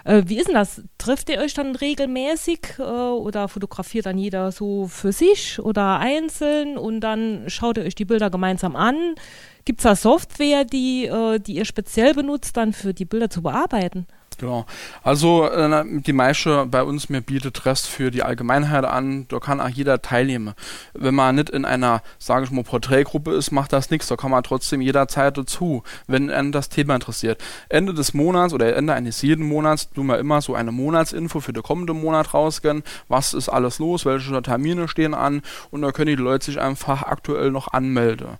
Wie 0.04 0.38
ist 0.38 0.46
denn 0.46 0.54
das? 0.54 0.82
Trifft 0.96 1.28
ihr 1.28 1.40
euch 1.40 1.54
dann 1.54 1.74
regelmäßig 1.74 2.78
oder 2.78 3.48
fotografiert 3.48 4.06
dann 4.06 4.16
jeder 4.16 4.52
so 4.52 4.86
für 4.86 5.10
sich 5.10 5.58
oder 5.58 5.98
einzeln 5.98 6.78
und 6.78 7.00
dann 7.00 7.46
schaut 7.48 7.78
ihr 7.78 7.82
euch 7.82 7.96
die 7.96 8.04
Bilder 8.04 8.30
gemeinsam 8.30 8.76
an? 8.76 9.16
Gibt 9.64 9.80
es 9.80 9.82
da 9.82 9.96
Software, 9.96 10.64
die, 10.64 11.10
die 11.44 11.56
ihr 11.56 11.64
speziell 11.64 12.14
benutzt, 12.14 12.56
dann 12.56 12.72
für 12.72 12.94
die 12.94 13.06
Bilder 13.06 13.30
zu 13.30 13.42
bearbeiten? 13.42 14.06
Genau. 14.38 14.66
Also 15.02 15.48
äh, 15.50 15.84
die 15.84 16.12
meiste 16.12 16.66
bei 16.66 16.84
uns 16.84 17.08
mir 17.08 17.20
bietet 17.20 17.66
Rest 17.66 17.88
für 17.88 18.12
die 18.12 18.22
Allgemeinheit 18.22 18.84
an. 18.84 19.26
Da 19.28 19.40
kann 19.40 19.60
auch 19.60 19.68
jeder 19.68 20.00
teilnehmen. 20.00 20.54
Wenn 20.94 21.16
man 21.16 21.34
nicht 21.34 21.50
in 21.50 21.64
einer, 21.64 22.02
sage 22.18 22.44
ich 22.44 22.52
mal, 22.52 22.62
Porträtgruppe 22.62 23.32
ist, 23.32 23.50
macht 23.50 23.72
das 23.72 23.90
nichts. 23.90 24.06
Da 24.06 24.16
kann 24.16 24.30
man 24.30 24.44
trotzdem 24.44 24.80
jederzeit 24.80 25.36
dazu, 25.36 25.82
wenn 26.06 26.30
einen 26.30 26.52
das 26.52 26.68
Thema 26.68 26.94
interessiert. 26.94 27.42
Ende 27.68 27.94
des 27.94 28.14
Monats 28.14 28.54
oder 28.54 28.76
Ende 28.76 28.94
eines 28.94 29.22
jeden 29.22 29.44
Monats 29.44 29.90
tun 29.90 30.06
wir 30.06 30.18
immer 30.18 30.40
so 30.40 30.54
eine 30.54 30.70
Monatsinfo 30.70 31.40
für 31.40 31.52
den 31.52 31.64
kommenden 31.64 32.00
Monat 32.00 32.32
rausgehen. 32.32 32.84
Was 33.08 33.34
ist 33.34 33.48
alles 33.48 33.80
los? 33.80 34.06
Welche 34.06 34.40
Termine 34.40 34.86
stehen 34.86 35.14
an? 35.14 35.42
Und 35.72 35.82
da 35.82 35.90
können 35.90 36.16
die 36.16 36.22
Leute 36.22 36.46
sich 36.46 36.60
einfach 36.60 37.02
aktuell 37.02 37.50
noch 37.50 37.72
anmelden. 37.72 38.38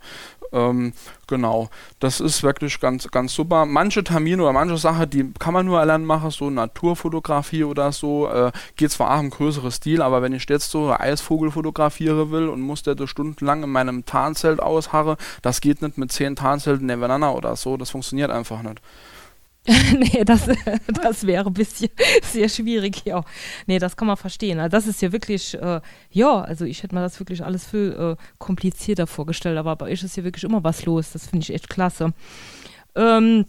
Ähm, 0.53 0.93
genau, 1.27 1.69
das 2.01 2.21
ist 2.21 2.43
wirklich 2.43 2.81
ganz, 2.81 3.09
ganz 3.09 3.35
super. 3.35 3.67
Manche 3.67 4.03
Termine 4.03 4.43
oder 4.43 4.53
manche 4.53 4.77
Sachen, 4.77 5.11
die 5.11 5.33
kann 5.39 5.55
man 5.55 5.67
nur 5.67 5.79
allein 5.79 6.05
machen, 6.05 6.31
so 6.31 6.51
Naturfotografie 6.51 7.65
oder 7.65 7.93
so, 7.93 8.29
äh, 8.29 8.53
geht 8.77 8.91
zwar 8.91 9.15
auch 9.15 9.21
im 9.21 9.31
größeren 9.31 9.71
Stil, 9.71 10.03
aber 10.03 10.23
wenn 10.23 10.33
ich 10.33 10.49
jetzt 10.49 10.71
so 10.71 10.93
Eisvogel 10.93 11.51
fotografieren 11.51 12.31
will 12.31 12.49
und 12.49 12.61
muss 12.61 12.83
der 12.83 13.07
stundenlang 13.07 13.63
in 13.63 13.71
meinem 13.71 14.07
Tarnzelt 14.07 14.61
ausharren, 14.61 15.17
das 15.43 15.61
geht 15.61 15.83
nicht 15.83 15.99
mit 15.99 16.13
zehn 16.13 16.37
Tarnzelten 16.37 16.87
nebeneinander 16.87 17.35
oder 17.35 17.57
so, 17.57 17.77
das 17.77 17.91
funktioniert 17.91 18.31
einfach 18.31 18.63
nicht. 18.63 18.81
nee, 19.99 20.25
das, 20.25 20.49
das 21.03 21.27
wäre 21.27 21.47
ein 21.47 21.53
bisschen 21.53 21.91
sehr 22.23 22.49
schwierig, 22.49 23.05
ja. 23.05 23.23
Nee, 23.67 23.79
das 23.79 23.97
kann 23.97 24.09
man 24.09 24.17
verstehen. 24.17 24.59
Also 24.59 24.71
das 24.71 24.87
ist 24.87 25.03
ja 25.03 25.13
wirklich, 25.13 25.55
äh, 25.55 25.81
ja, 26.11 26.41
also 26.41 26.65
ich 26.65 26.83
hätte 26.83 26.95
mir 26.95 27.03
das 27.03 27.19
wirklich 27.21 27.45
alles 27.45 27.67
viel 27.67 27.93
äh, 27.99 28.23
komplizierter 28.39 29.07
vorgestellt, 29.07 29.59
aber 29.59 29.77
bei 29.77 29.87
euch 29.87 30.03
ist 30.03 30.15
hier 30.15 30.25
wirklich 30.25 30.45
immer 30.45 30.65
was 30.65 30.85
los. 30.87 31.13
Das 31.13 31.29
finde 31.29 31.45
ich 31.45 31.55
echt 31.55 31.69
klasse. 31.69 32.13
Ähm, 32.95 33.45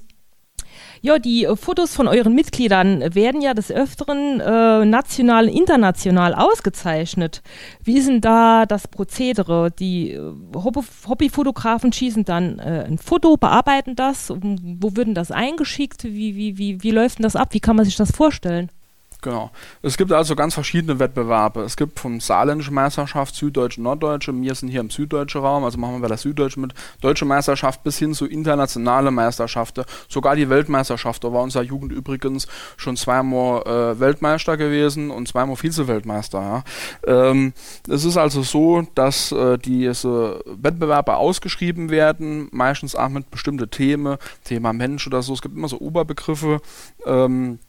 ja, 1.02 1.20
die 1.20 1.46
äh, 1.46 1.56
Fotos 1.56 1.96
von 1.96 2.08
euren 2.08 2.34
Mitgliedern 2.34 3.16
werden 3.16 3.42
ja 3.42 3.54
des 3.54 3.72
Öfteren 3.72 4.40
äh, 4.40 4.86
national, 4.86 5.48
international 5.48 6.34
ausgezeichnet. 6.34 7.42
Wie 7.84 7.98
ist 7.98 8.08
denn 8.08 8.22
da 8.22 8.66
das 8.66 8.88
Prozedere? 8.88 9.72
Die 9.72 10.12
äh, 10.12 10.34
Hobbyfotografen 10.56 11.94
schießen 11.94 12.26
dann 12.26 12.60
äh, 12.60 12.86
ein 12.88 12.98
Foto, 12.98 13.38
bearbeiten 13.38 13.96
das. 13.96 14.30
Wo 14.30 14.96
würden 14.96 15.14
das 15.14 15.32
eingeschickt? 15.32 16.04
Wie, 16.04 16.36
wie, 16.36 16.58
wie, 16.58 16.84
wie 16.84 16.92
läuft 16.92 17.20
denn 17.20 17.24
das 17.24 17.36
ab? 17.36 17.50
Wie 17.52 17.60
kann 17.60 17.76
man 17.76 17.86
sich 17.86 17.96
das 17.96 18.12
vorstellen? 18.12 18.70
Genau. 19.22 19.52
Es 19.82 19.98
gibt 19.98 20.14
also 20.14 20.34
ganz 20.34 20.54
verschiedene 20.54 20.98
Wettbewerbe. 20.98 21.64
Es 21.64 21.76
gibt 21.76 22.00
vom 22.00 22.22
Saarländischen 22.22 22.74
Meisterschaft, 22.74 23.36
Süddeutsche, 23.36 23.82
Norddeutsche. 23.82 24.34
Wir 24.34 24.56
sind 24.56 24.70
hier 24.70 24.80
im 24.80 24.90
süddeutschen 24.90 25.42
Raum, 25.42 25.66
also 25.66 25.78
machen 25.78 25.96
wir 25.96 26.02
bei 26.02 26.08
der 26.08 26.18
Süddeutsche 26.18 26.60
mit. 26.62 26.74
Deutsche 27.02 27.26
Meisterschaft 27.26 27.84
bis 27.84 27.98
hin 27.98 28.14
zu 28.14 28.26
internationale 28.26 29.12
Meisterschaften. 29.12 29.84
Sogar 30.08 30.38
die 30.38 30.50
Weltmeisterschaft. 30.50 31.22
Da 31.22 31.34
war 31.34 31.44
unser 31.44 31.62
Jugend 31.64 31.92
übrigens 31.92 32.48
schon 32.78 32.96
zweimal 32.96 33.62
äh, 33.64 34.00
Weltmeister 34.00 34.56
gewesen 34.56 35.12
und 35.12 35.28
zweimal 35.28 35.58
Vize-Weltmeister. 35.58 36.40
Ja. 36.40 36.64
Ähm, 37.06 37.52
es 37.90 38.06
ist 38.06 38.16
also 38.16 38.42
so, 38.42 38.84
dass 38.96 39.34
äh, 39.34 39.58
diese 39.58 40.42
Wettbewerbe 40.46 41.18
ausgeschrieben 41.18 41.90
werden, 41.90 42.48
meistens 42.54 42.96
auch 42.96 43.10
mit 43.10 43.30
bestimmten 43.32 43.70
Themen, 43.70 44.18
Thema 44.46 44.72
Mensch 44.72 45.08
oder 45.08 45.22
so. 45.22 45.34
Es 45.34 45.42
gibt 45.42 45.58
immer 45.58 45.68
so 45.68 45.78
Oberbegriffe. 45.80 46.62
Ähm, 47.06 47.60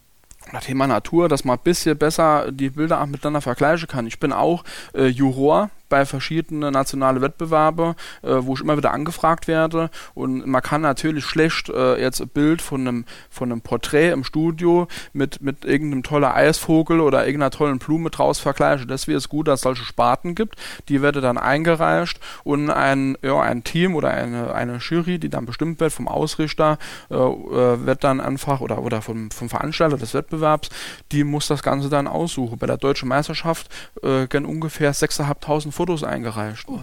das 0.51 0.65
Thema 0.65 0.87
Natur, 0.87 1.29
dass 1.29 1.45
man 1.45 1.57
ein 1.57 1.63
bisschen 1.63 1.97
besser 1.97 2.51
die 2.51 2.69
Bilder 2.69 3.05
miteinander 3.05 3.41
vergleichen 3.41 3.87
kann. 3.87 4.07
Ich 4.07 4.19
bin 4.19 4.33
auch 4.33 4.63
äh, 4.93 5.07
Juror 5.07 5.69
bei 5.91 6.05
verschiedenen 6.05 6.71
nationalen 6.71 7.21
Wettbewerben, 7.21 7.95
äh, 8.23 8.37
wo 8.39 8.53
ich 8.53 8.61
immer 8.61 8.77
wieder 8.77 8.93
angefragt 8.93 9.47
werde. 9.49 9.89
Und 10.13 10.47
man 10.47 10.61
kann 10.61 10.81
natürlich 10.81 11.25
schlecht 11.25 11.69
äh, 11.69 12.01
jetzt 12.01 12.21
ein 12.21 12.29
Bild 12.29 12.61
von 12.61 12.87
einem, 12.87 13.05
von 13.29 13.51
einem 13.51 13.61
Porträt 13.61 14.11
im 14.11 14.23
Studio 14.23 14.87
mit, 15.11 15.41
mit 15.41 15.65
irgendeinem 15.65 16.03
tollen 16.03 16.31
Eisvogel 16.31 17.01
oder 17.01 17.25
irgendeiner 17.25 17.51
tollen 17.51 17.77
Blume 17.77 18.09
draus 18.09 18.39
vergleichen. 18.39 18.87
Deswegen 18.87 19.17
ist 19.17 19.25
es 19.25 19.29
gut, 19.29 19.49
dass 19.49 19.59
es 19.59 19.63
solche 19.63 19.83
Sparten 19.83 20.33
gibt. 20.33 20.55
Die 20.87 21.01
werden 21.01 21.21
dann 21.21 21.37
eingereicht 21.37 22.21
und 22.45 22.69
ein, 22.69 23.17
ja, 23.21 23.39
ein 23.41 23.65
Team 23.65 23.95
oder 23.95 24.11
eine, 24.11 24.53
eine 24.53 24.77
Jury, 24.77 25.19
die 25.19 25.29
dann 25.29 25.45
bestimmt 25.45 25.81
wird 25.81 25.91
vom 25.91 26.07
Ausrichter, 26.07 26.77
äh, 27.09 27.15
äh 27.15 27.85
wird 27.85 28.05
dann 28.05 28.21
einfach 28.21 28.61
oder, 28.61 28.81
oder 28.81 29.01
vom, 29.01 29.29
vom 29.31 29.49
Veranstalter 29.49 29.97
des 29.97 30.13
Wettbewerbs, 30.13 30.69
die 31.11 31.25
muss 31.25 31.47
das 31.47 31.63
Ganze 31.63 31.89
dann 31.89 32.07
aussuchen. 32.07 32.57
Bei 32.57 32.67
der 32.67 32.77
Deutschen 32.77 33.09
Meisterschaft 33.09 33.67
äh, 34.03 34.27
gern 34.27 34.45
ungefähr 34.45 34.93
6.500 34.93 35.80
Fotos 35.81 36.03
eingereicht. 36.03 36.67
Oh. 36.67 36.79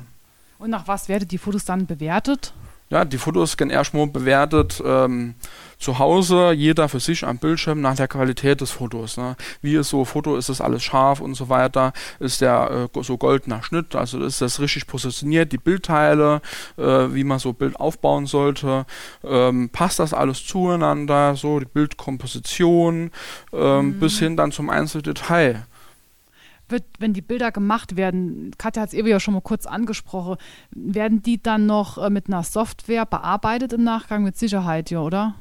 Und 0.59 0.71
nach 0.71 0.88
was 0.88 1.09
werden 1.09 1.28
die 1.28 1.38
Fotos 1.38 1.64
dann 1.64 1.87
bewertet? 1.87 2.52
Ja, 2.90 3.05
die 3.05 3.19
Fotos 3.19 3.57
werden 3.57 3.71
erstmal 3.71 4.09
bewertet 4.09 4.83
ähm, 4.85 5.35
zu 5.78 6.00
Hause, 6.00 6.50
jeder 6.50 6.88
für 6.88 6.99
sich 6.99 7.25
am 7.25 7.38
Bildschirm 7.38 7.81
nach 7.81 7.95
der 7.95 8.09
Qualität 8.09 8.61
des 8.61 8.73
Fotos. 8.73 9.17
Ne? 9.17 9.37
Wie 9.62 9.76
ist 9.76 9.90
so 9.90 10.05
Foto, 10.05 10.37
ist 10.37 10.49
das 10.49 10.61
alles 10.61 10.83
scharf 10.83 11.21
und 11.21 11.35
so 11.35 11.49
weiter, 11.49 11.93
ist 12.19 12.40
der 12.40 12.88
äh, 12.93 13.02
so 13.05 13.19
goldener 13.19 13.62
Schnitt, 13.62 13.95
also 13.95 14.21
ist 14.25 14.40
das 14.40 14.59
richtig 14.59 14.88
positioniert, 14.88 15.52
die 15.52 15.59
Bildteile, 15.59 16.43
äh, 16.76 16.83
wie 16.83 17.23
man 17.23 17.38
so 17.38 17.52
Bild 17.52 17.78
aufbauen 17.78 18.26
sollte, 18.26 18.85
ähm, 19.23 19.69
passt 19.69 20.00
das 20.00 20.12
alles 20.12 20.45
zueinander, 20.45 21.37
so 21.37 21.61
die 21.61 21.67
Bildkomposition, 21.67 23.12
ähm, 23.52 23.87
mhm. 23.87 24.00
bis 24.00 24.19
hin 24.19 24.37
dann 24.37 24.50
zum 24.50 24.71
Einzeldetail 24.71 25.67
wird, 26.70 26.84
wenn 26.98 27.12
die 27.12 27.22
Bilder 27.22 27.52
gemacht 27.52 27.96
werden, 27.96 28.52
Katja 28.58 28.82
hat 28.82 28.88
es 28.88 28.94
eben 28.94 29.08
ja 29.08 29.20
schon 29.20 29.34
mal 29.34 29.40
kurz 29.40 29.66
angesprochen, 29.66 30.37
werden 30.70 31.22
die 31.22 31.42
dann 31.42 31.66
noch 31.66 31.98
äh, 31.98 32.10
mit 32.10 32.28
einer 32.28 32.42
Software 32.42 33.06
bearbeitet 33.06 33.72
im 33.72 33.84
Nachgang 33.84 34.22
mit 34.22 34.37
Sicherheit, 34.37 34.90
ja, 34.90 35.00
oder? 35.00 35.34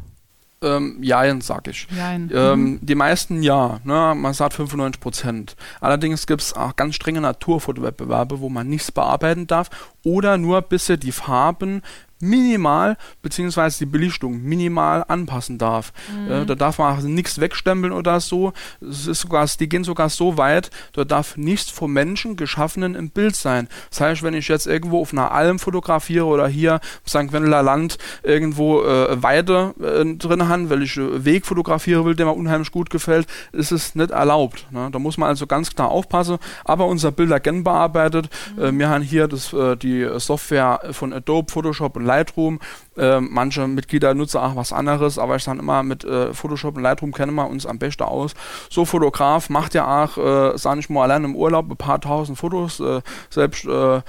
Ähm, 0.62 0.98
jein, 1.03 1.41
sag 1.41 1.67
ich. 1.67 1.88
Jein. 1.96 2.31
Ähm, 2.34 2.60
mhm. 2.60 2.79
Die 2.81 2.96
meisten 2.96 3.43
ja, 3.43 3.79
ne? 3.84 4.15
man 4.15 4.34
sagt 4.34 4.53
95 4.53 5.00
Prozent. 5.00 5.55
Allerdings 5.81 6.25
gibt 6.25 6.41
es 6.41 6.53
auch 6.53 6.75
ganz 6.75 6.96
strenge 6.96 7.22
Naturfotowettbewerbe, 7.22 8.39
wo 8.39 8.50
man 8.50 8.67
nichts 8.67 8.91
bearbeiten 8.91 9.46
darf 9.46 9.69
oder 10.03 10.38
nur 10.38 10.63
bis 10.63 10.88
die 10.88 11.12
Farben 11.12 11.84
minimal, 12.20 12.98
beziehungsweise 13.22 13.80
die 13.80 13.86
Belichtung 13.86 14.42
minimal 14.42 15.06
anpassen 15.08 15.58
darf. 15.58 15.94
Mhm. 16.12 16.32
Äh, 16.32 16.46
da 16.46 16.56
darf 16.56 16.80
man 16.80 16.96
also 16.96 17.08
nichts 17.08 17.40
wegstempeln 17.40 17.94
oder 17.94 18.20
so. 18.20 18.54
Es 18.82 19.08
ist 19.08 19.22
sogar, 19.22 19.48
die 19.60 19.70
gehen 19.70 19.84
sogar 19.84 20.10
so 20.10 20.38
weit, 20.38 20.72
da 20.94 21.04
darf 21.04 21.38
nichts 21.38 21.70
vom 21.70 21.94
Menschen 21.94 22.36
geschaffenen 22.36 22.96
im 22.96 23.10
Bild 23.10 23.36
sein. 23.36 23.68
Das 23.90 24.02
heißt, 24.02 24.24
wenn 24.24 24.34
ich 24.34 24.48
jetzt 24.48 24.68
irgendwo 24.68 25.02
auf 25.02 25.14
einer 25.14 25.32
Alm 25.32 25.60
fotografiere 25.60 26.26
oder 26.26 26.48
hier 26.48 26.76
im 26.76 27.08
St. 27.08 27.34
Wendeler 27.34 27.64
Land 27.64 27.98
irgendwo 28.24 28.82
äh, 28.84 29.22
Weide 29.22 29.74
äh, 29.82 30.18
drin 30.18 30.48
habe, 30.48 30.70
weil 30.70 30.84
ich 30.84 30.98
äh, 30.98 31.26
Weg 31.26 31.46
fotografieren 31.46 32.06
will, 32.06 32.16
der 32.16 32.26
mir 32.26 32.34
unheimlich 32.34 32.72
gut 32.72 32.90
gefällt, 32.90 33.28
ist 33.52 33.72
es 33.72 33.96
nicht 33.96 34.12
erlaubt. 34.12 34.68
Ne? 34.72 34.90
Da 34.92 35.00
muss 35.00 35.18
man 35.18 35.30
also 35.30 35.48
ganz 35.48 35.74
klar 35.74 35.90
aufpassen. 35.90 36.38
Aber 36.66 36.88
unser 36.88 37.12
Bilder 37.12 37.40
gern 37.40 37.64
bearbeitet. 37.64 38.30
Mhm. 38.56 38.64
Äh, 38.64 38.80
wir 38.80 38.90
haben 38.90 39.04
hier 39.04 39.28
das, 39.28 39.56
die 39.82 40.08
Software 40.18 40.80
von 40.92 41.14
Adobe, 41.14 41.52
Photoshop 41.52 41.96
und 41.98 42.07
Lightroom. 42.08 42.60
Äh, 42.98 43.22
manche 43.22 43.68
Mitglieder 43.68 44.16
nutzen 44.16 44.40
auch 44.40 44.56
was 44.56 44.74
anderes, 44.74 45.20
aber 45.20 45.36
ich 45.36 45.44
sage 45.44 45.60
immer, 45.60 45.84
mit 45.84 46.04
äh, 46.04 46.34
Photoshop 46.34 46.78
und 46.78 46.84
Lightroom 46.84 47.14
kennen 47.14 47.36
wir 47.36 47.48
uns 47.48 47.68
am 47.68 47.78
besten 47.78 48.04
aus. 48.04 48.34
So 48.70 48.86
Fotograf 48.86 49.50
macht 49.50 49.76
ja 49.76 50.04
auch, 50.04 50.18
äh, 50.18 50.58
sage 50.58 50.80
ich 50.80 50.90
mal, 50.90 51.04
allein 51.04 51.24
im 51.24 51.36
Urlaub 51.36 51.70
ein 51.70 51.78
paar 51.78 52.02
tausend 52.02 52.40
Fotos. 52.40 52.80
Äh, 52.80 53.02
selbst 53.30 53.66
äh, 53.66 54.02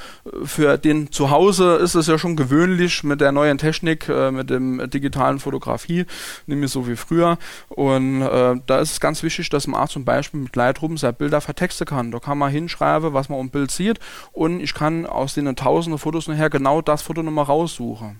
für 0.45 0.79
den 0.79 1.13
zu 1.13 1.31
Hause 1.31 1.77
ist 1.77 1.95
es 1.95 2.07
ja 2.07 2.19
schon 2.19 2.37
gewöhnlich 2.37 3.05
mit 3.05 3.21
der 3.21 3.33
neuen 3.33 3.59
Technik, 3.59 4.09
äh, 4.09 4.31
mit 4.31 4.49
dem 4.49 4.89
digitalen 4.89 5.39
Fotografie, 5.39 6.07
nämlich 6.47 6.71
so 6.71 6.89
wie 6.89 6.97
früher. 6.97 7.37
Und 7.69 8.23
äh, 8.23 8.55
da 8.67 8.79
ist 8.79 8.93
es 8.93 9.01
ganz 9.01 9.23
wichtig, 9.23 9.51
dass 9.51 9.67
man 9.67 9.83
auch 9.83 9.89
zum 9.89 10.05
Beispiel 10.07 10.41
mit 10.41 10.57
Lightroom 10.57 10.97
seine 10.97 11.13
Bilder 11.13 11.41
vertexten 11.41 11.87
kann. 11.87 12.11
Da 12.11 12.21
kann 12.21 12.39
man 12.39 12.51
hinschreiben, 12.51 13.13
was 13.13 13.29
man 13.29 13.41
im 13.41 13.51
Bild 13.51 13.71
sieht 13.71 13.99
und 14.33 14.61
ich 14.61 14.73
kann 14.73 15.05
aus 15.05 15.35
den 15.35 15.55
tausenden 15.57 15.99
Fotos 15.99 16.29
nachher 16.29 16.49
genau 16.49 16.81
das 16.81 17.03
Foto 17.03 17.23
nochmal 17.23 17.45
raussuchen. 17.45 17.88
Suche. 17.89 18.17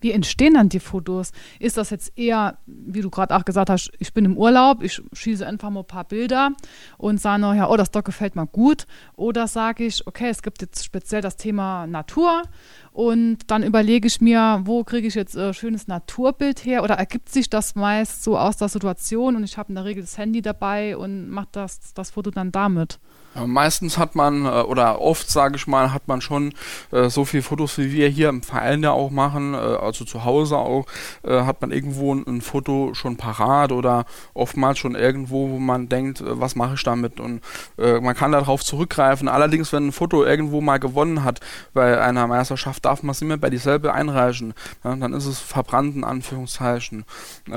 Wie 0.00 0.12
entstehen 0.12 0.54
dann 0.54 0.70
die 0.70 0.80
Fotos? 0.80 1.32
Ist 1.58 1.76
das 1.76 1.90
jetzt 1.90 2.16
eher, 2.16 2.56
wie 2.64 3.02
du 3.02 3.10
gerade 3.10 3.36
auch 3.36 3.44
gesagt 3.44 3.68
hast, 3.68 3.92
ich 3.98 4.14
bin 4.14 4.24
im 4.24 4.36
Urlaub, 4.38 4.82
ich 4.82 5.02
schieße 5.12 5.46
einfach 5.46 5.68
mal 5.68 5.80
ein 5.80 5.86
paar 5.86 6.04
Bilder 6.04 6.52
und 6.96 7.20
sage 7.20 7.42
ja, 7.54 7.68
oh, 7.68 7.76
das 7.76 7.90
Doc 7.90 8.06
gefällt 8.06 8.34
mir 8.34 8.46
gut. 8.46 8.86
Oder 9.16 9.46
sage 9.46 9.84
ich, 9.84 10.06
okay, 10.06 10.30
es 10.30 10.42
gibt 10.42 10.62
jetzt 10.62 10.86
speziell 10.86 11.20
das 11.20 11.36
Thema 11.36 11.86
Natur 11.86 12.44
und 12.92 13.38
dann 13.46 13.62
überlege 13.62 14.06
ich 14.08 14.20
mir, 14.20 14.62
wo 14.64 14.82
kriege 14.82 15.06
ich 15.06 15.14
jetzt 15.14 15.36
ein 15.36 15.50
äh, 15.50 15.54
schönes 15.54 15.86
Naturbild 15.86 16.64
her? 16.64 16.82
Oder 16.82 16.94
ergibt 16.94 17.28
sich 17.28 17.48
das 17.48 17.74
meist 17.74 18.24
so 18.24 18.36
aus 18.36 18.56
der 18.56 18.68
Situation 18.68 19.36
und 19.36 19.44
ich 19.44 19.56
habe 19.58 19.68
in 19.68 19.76
der 19.76 19.84
Regel 19.84 20.02
das 20.02 20.18
Handy 20.18 20.42
dabei 20.42 20.96
und 20.96 21.30
mache 21.30 21.48
das, 21.52 21.94
das 21.94 22.10
Foto 22.10 22.30
dann 22.30 22.52
damit? 22.52 22.98
meistens 23.46 23.98
hat 23.98 24.14
man, 24.14 24.44
äh, 24.44 24.48
oder 24.48 25.00
oft 25.00 25.30
sage 25.30 25.56
ich 25.56 25.66
mal, 25.66 25.92
hat 25.92 26.08
man 26.08 26.20
schon 26.20 26.52
äh, 26.90 27.08
so 27.08 27.24
viele 27.24 27.42
Fotos, 27.42 27.78
wie 27.78 27.92
wir 27.92 28.08
hier 28.08 28.28
im 28.28 28.42
Verein 28.42 28.82
ja 28.82 28.92
auch 28.92 29.10
machen, 29.10 29.54
äh, 29.54 29.56
also 29.56 30.04
zu 30.04 30.24
Hause 30.24 30.56
auch, 30.56 30.86
äh, 31.22 31.42
hat 31.42 31.60
man 31.60 31.70
irgendwo 31.70 32.14
ein, 32.14 32.26
ein, 32.26 32.40
Foto 32.40 32.94
schon 32.94 33.16
parat 33.16 33.72
oder 33.72 34.04
oftmals 34.34 34.78
schon 34.78 34.94
irgendwo, 34.94 35.50
wo 35.50 35.58
man 35.58 35.88
denkt, 35.88 36.20
äh, 36.20 36.40
was 36.40 36.56
mache 36.56 36.74
ich 36.74 36.82
damit? 36.82 37.20
Und 37.20 37.40
äh, 37.78 38.00
man 38.00 38.16
kann 38.16 38.32
darauf 38.32 38.64
zurückgreifen. 38.64 39.28
Allerdings, 39.28 39.72
wenn 39.72 39.88
ein 39.88 39.92
Foto 39.92 40.24
irgendwo 40.24 40.60
mal 40.60 40.78
gewonnen 40.78 41.22
hat 41.22 41.40
bei 41.72 42.00
einer 42.00 42.26
Meisterschaft, 42.26 42.84
darf 42.90 43.02
man 43.04 43.12
es 43.12 43.20
nicht 43.20 43.28
mehr 43.28 43.36
bei 43.36 43.50
dieselbe 43.50 43.94
einreichen. 43.94 44.54
Ja, 44.82 44.96
dann 44.96 45.12
ist 45.12 45.26
es 45.26 45.38
verbrannt 45.38 45.94
in 45.94 46.04
Anführungszeichen. 46.04 47.04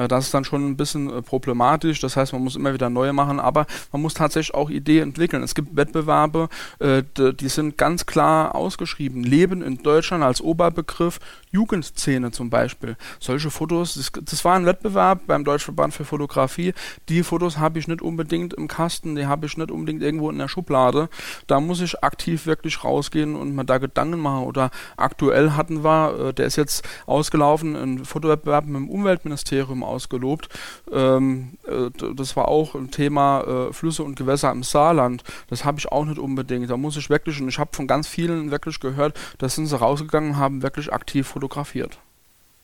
das 0.07 0.25
ist 0.25 0.33
dann 0.33 0.45
schon 0.45 0.69
ein 0.69 0.77
bisschen 0.77 1.23
problematisch. 1.23 1.99
Das 1.99 2.15
heißt, 2.15 2.33
man 2.33 2.43
muss 2.43 2.55
immer 2.55 2.73
wieder 2.73 2.89
neue 2.89 3.13
machen, 3.13 3.39
aber 3.39 3.65
man 3.91 4.01
muss 4.01 4.13
tatsächlich 4.13 4.53
auch 4.53 4.69
Ideen 4.69 5.09
entwickeln. 5.09 5.41
Es 5.41 5.55
gibt 5.55 5.63
gibt 5.63 5.75
Wettbewerbe, 5.75 6.49
äh, 6.79 7.03
die 7.17 7.49
sind 7.49 7.77
ganz 7.77 8.05
klar 8.05 8.55
ausgeschrieben. 8.55 9.23
Leben 9.23 9.61
in 9.61 9.81
Deutschland 9.81 10.23
als 10.23 10.41
Oberbegriff, 10.41 11.19
Jugendszene 11.53 12.31
zum 12.31 12.49
Beispiel. 12.49 12.97
Solche 13.19 13.51
Fotos, 13.51 13.93
das, 13.93 14.11
das 14.25 14.43
war 14.43 14.55
ein 14.55 14.65
Wettbewerb 14.65 15.27
beim 15.27 15.43
Deutschverband 15.43 15.93
für 15.93 16.03
Fotografie. 16.03 16.73
Die 17.09 17.21
Fotos 17.21 17.59
habe 17.59 17.77
ich 17.77 17.87
nicht 17.87 18.01
unbedingt 18.01 18.55
im 18.55 18.67
Kasten, 18.67 19.15
die 19.15 19.27
habe 19.27 19.45
ich 19.45 19.55
nicht 19.55 19.69
unbedingt 19.69 20.01
irgendwo 20.01 20.31
in 20.31 20.39
der 20.39 20.47
Schublade. 20.47 21.09
Da 21.45 21.59
muss 21.59 21.79
ich 21.81 22.03
aktiv 22.03 22.47
wirklich 22.47 22.83
rausgehen 22.83 23.35
und 23.35 23.53
mir 23.53 23.65
da 23.65 23.77
Gedanken 23.77 24.19
machen. 24.19 24.45
Oder 24.45 24.71
aktuell 24.97 25.51
hatten 25.51 25.83
wir, 25.83 26.29
äh, 26.29 26.33
der 26.33 26.47
ist 26.47 26.55
jetzt 26.55 26.83
ausgelaufen, 27.05 27.75
ein 27.75 28.03
Fotowettbewerb 28.03 28.65
mit 28.65 28.75
dem 28.75 28.89
Umweltministerium 28.89 29.83
ausgelobt. 29.83 30.49
Ähm, 30.91 31.59
äh, 31.67 31.91
das 32.15 32.35
war 32.35 32.47
auch 32.47 32.73
ein 32.73 32.89
Thema 32.89 33.41
äh, 33.41 33.73
Flüsse 33.73 34.03
und 34.03 34.15
Gewässer 34.15 34.51
im 34.51 34.63
Saarland. 34.63 35.23
Das 35.49 35.65
habe 35.65 35.77
ich 35.77 35.91
auch 35.91 36.05
nicht 36.05 36.17
unbedingt. 36.17 36.71
Da 36.71 36.77
muss 36.77 36.97
ich 36.97 37.11
wirklich, 37.11 37.39
und 37.39 37.47
ich 37.47 37.59
habe 37.59 37.69
von 37.73 37.85
ganz 37.85 38.07
vielen 38.07 38.49
wirklich 38.49 38.79
gehört, 38.79 39.19
dass 39.37 39.53
sind 39.53 39.67
sie 39.67 39.77
rausgegangen 39.77 40.37
haben, 40.37 40.63
wirklich 40.63 40.91
aktiv 40.91 41.27
fotografiert. 41.27 41.42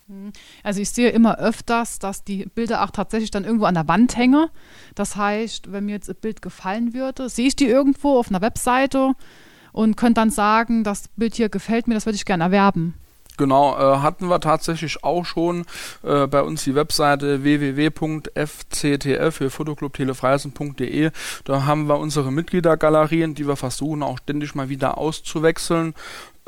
Mhm. 0.09 0.33
Also 0.63 0.81
ich 0.81 0.89
sehe 0.89 1.09
immer 1.09 1.38
öfters, 1.39 2.00
dass 2.00 2.24
die 2.24 2.45
Bilder 2.45 2.83
auch 2.83 2.91
tatsächlich 2.91 3.31
dann 3.31 3.45
irgendwo 3.45 3.65
an 3.65 3.75
der 3.75 3.88
Wand 3.88 4.17
hängen. 4.17 4.48
Das 4.95 5.15
heißt, 5.15 5.71
wenn 5.71 5.86
mir 5.86 5.93
jetzt 5.93 6.09
ein 6.09 6.15
Bild 6.15 6.41
gefallen 6.41 6.93
würde, 6.93 7.29
sehe 7.29 7.48
ich 7.48 7.55
die 7.55 7.67
irgendwo 7.67 8.17
auf 8.17 8.29
einer 8.29 8.41
Webseite 8.41 9.13
und 9.71 9.95
könnte 9.95 10.21
dann 10.21 10.31
sagen, 10.31 10.83
das 10.83 11.07
Bild 11.15 11.36
hier 11.36 11.50
gefällt 11.50 11.88
mir, 11.88 11.93
das 11.93 12.05
würde 12.05 12.15
ich 12.15 12.25
gerne 12.25 12.45
erwerben. 12.45 12.95
Genau, 13.39 13.77
äh, 13.77 14.00
hatten 14.00 14.27
wir 14.27 14.41
tatsächlich 14.41 15.01
auch 15.05 15.24
schon 15.24 15.65
äh, 16.03 16.27
bei 16.27 16.41
uns 16.41 16.65
die 16.65 16.75
Webseite 16.75 17.41
www.fctf 17.41 19.33
für 19.33 19.50
fotoclubtelefreisen.de. 19.50 21.12
Da 21.45 21.65
haben 21.65 21.88
wir 21.88 22.00
unsere 22.00 22.33
Mitgliedergalerien, 22.33 23.36
die 23.36 23.48
wir 23.48 23.55
versuchen 23.55 24.03
auch 24.03 24.17
ständig 24.17 24.55
mal 24.55 24.67
wieder 24.67 24.98
auszuwechseln. 24.98 25.93